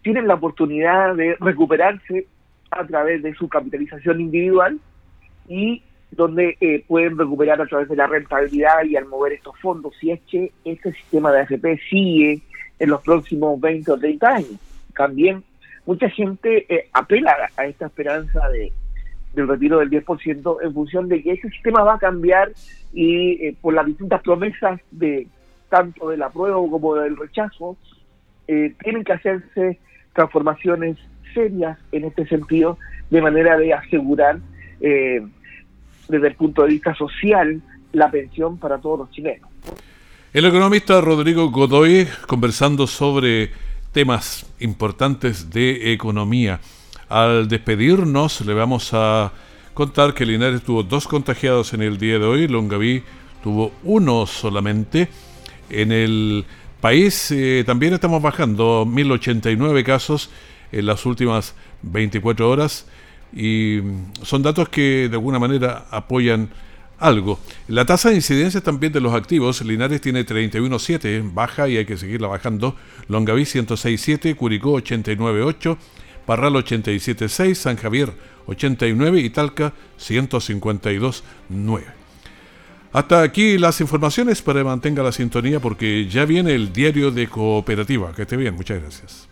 tienen 0.00 0.26
la 0.26 0.36
oportunidad 0.36 1.14
de 1.14 1.36
recuperarse 1.40 2.26
a 2.70 2.86
través 2.86 3.22
de 3.22 3.34
su 3.34 3.50
capitalización 3.50 4.22
individual 4.22 4.80
y 5.46 5.82
donde 6.10 6.56
eh, 6.58 6.86
pueden 6.88 7.18
recuperar 7.18 7.60
a 7.60 7.66
través 7.66 7.86
de 7.86 7.96
la 7.96 8.06
rentabilidad 8.06 8.84
y 8.84 8.96
al 8.96 9.04
mover 9.04 9.34
estos 9.34 9.58
fondos, 9.60 9.94
si 10.00 10.10
es 10.10 10.20
que 10.22 10.52
este 10.64 10.94
sistema 10.94 11.32
de 11.32 11.40
AFP 11.40 11.78
sigue 11.90 12.40
en 12.78 12.88
los 12.88 13.02
próximos 13.02 13.60
20 13.60 13.92
o 13.92 13.98
30 13.98 14.26
años. 14.26 14.56
También 14.96 15.44
mucha 15.86 16.08
gente 16.10 16.66
eh, 16.68 16.88
apela 16.92 17.34
a 17.56 17.66
esta 17.66 17.86
esperanza 17.86 18.48
de, 18.50 18.72
del 19.34 19.48
retiro 19.48 19.78
del 19.78 19.90
10% 19.90 20.56
en 20.62 20.74
función 20.74 21.08
de 21.08 21.22
que 21.22 21.32
ese 21.32 21.48
sistema 21.50 21.82
va 21.82 21.94
a 21.94 21.98
cambiar 21.98 22.52
y 22.92 23.46
eh, 23.46 23.56
por 23.60 23.74
las 23.74 23.86
distintas 23.86 24.22
promesas 24.22 24.80
de 24.90 25.26
tanto 25.68 26.10
del 26.10 26.22
apruebo 26.22 26.70
como 26.70 26.96
del 26.96 27.16
rechazo, 27.16 27.78
eh, 28.46 28.74
tienen 28.82 29.04
que 29.04 29.14
hacerse 29.14 29.78
transformaciones 30.12 30.98
serias 31.32 31.78
en 31.92 32.04
este 32.04 32.26
sentido 32.26 32.76
de 33.08 33.22
manera 33.22 33.56
de 33.56 33.72
asegurar 33.72 34.38
eh, 34.80 35.22
desde 36.08 36.28
el 36.28 36.34
punto 36.34 36.62
de 36.62 36.68
vista 36.68 36.94
social 36.94 37.62
la 37.92 38.10
pensión 38.10 38.58
para 38.58 38.78
todos 38.78 38.98
los 38.98 39.10
chilenos. 39.12 39.48
El 40.34 40.44
economista 40.44 41.00
Rodrigo 41.00 41.50
Godoy 41.50 42.06
conversando 42.26 42.86
sobre 42.86 43.50
temas 43.92 44.46
importantes 44.58 45.50
de 45.50 45.92
economía. 45.92 46.60
Al 47.08 47.48
despedirnos, 47.48 48.40
le 48.40 48.54
vamos 48.54 48.90
a 48.92 49.32
contar 49.74 50.14
que 50.14 50.26
Linares 50.26 50.62
tuvo 50.62 50.82
dos 50.82 51.06
contagiados 51.06 51.74
en 51.74 51.82
el 51.82 51.98
día 51.98 52.18
de 52.18 52.24
hoy, 52.24 52.48
Longaví 52.48 53.02
tuvo 53.42 53.72
uno 53.84 54.26
solamente. 54.26 55.08
En 55.68 55.92
el 55.92 56.44
país 56.80 57.30
eh, 57.30 57.64
también 57.66 57.94
estamos 57.94 58.22
bajando 58.22 58.86
1089 58.86 59.84
casos 59.84 60.30
en 60.70 60.86
las 60.86 61.04
últimas 61.04 61.54
24 61.82 62.48
horas 62.48 62.86
y 63.34 63.80
son 64.22 64.42
datos 64.42 64.68
que 64.68 65.08
de 65.08 65.16
alguna 65.16 65.38
manera 65.38 65.86
apoyan 65.90 66.50
algo. 67.02 67.38
La 67.68 67.84
tasa 67.84 68.10
de 68.10 68.16
incidencia 68.16 68.60
también 68.60 68.92
de 68.92 69.00
los 69.00 69.14
activos, 69.14 69.62
Linares 69.62 70.00
tiene 70.00 70.24
31.7, 70.24 71.32
baja 71.34 71.68
y 71.68 71.76
hay 71.76 71.84
que 71.84 71.96
seguirla 71.98 72.28
bajando. 72.28 72.76
Longaví 73.08 73.42
106.7, 73.42 74.36
Curicó 74.36 74.72
89.8, 74.80 75.76
Parral 76.24 76.54
87.6, 76.54 77.54
San 77.54 77.76
Javier 77.76 78.12
89 78.46 79.20
y 79.20 79.30
Talca 79.30 79.72
152.9. 79.98 81.82
Hasta 82.92 83.22
aquí 83.22 83.56
las 83.58 83.80
informaciones 83.80 84.42
para 84.42 84.60
que 84.60 84.64
mantenga 84.64 85.02
la 85.02 85.12
sintonía 85.12 85.60
porque 85.60 86.06
ya 86.08 86.24
viene 86.26 86.54
el 86.54 86.72
diario 86.72 87.10
de 87.10 87.26
cooperativa. 87.26 88.12
Que 88.12 88.22
esté 88.22 88.36
bien, 88.36 88.54
muchas 88.54 88.80
gracias. 88.80 89.31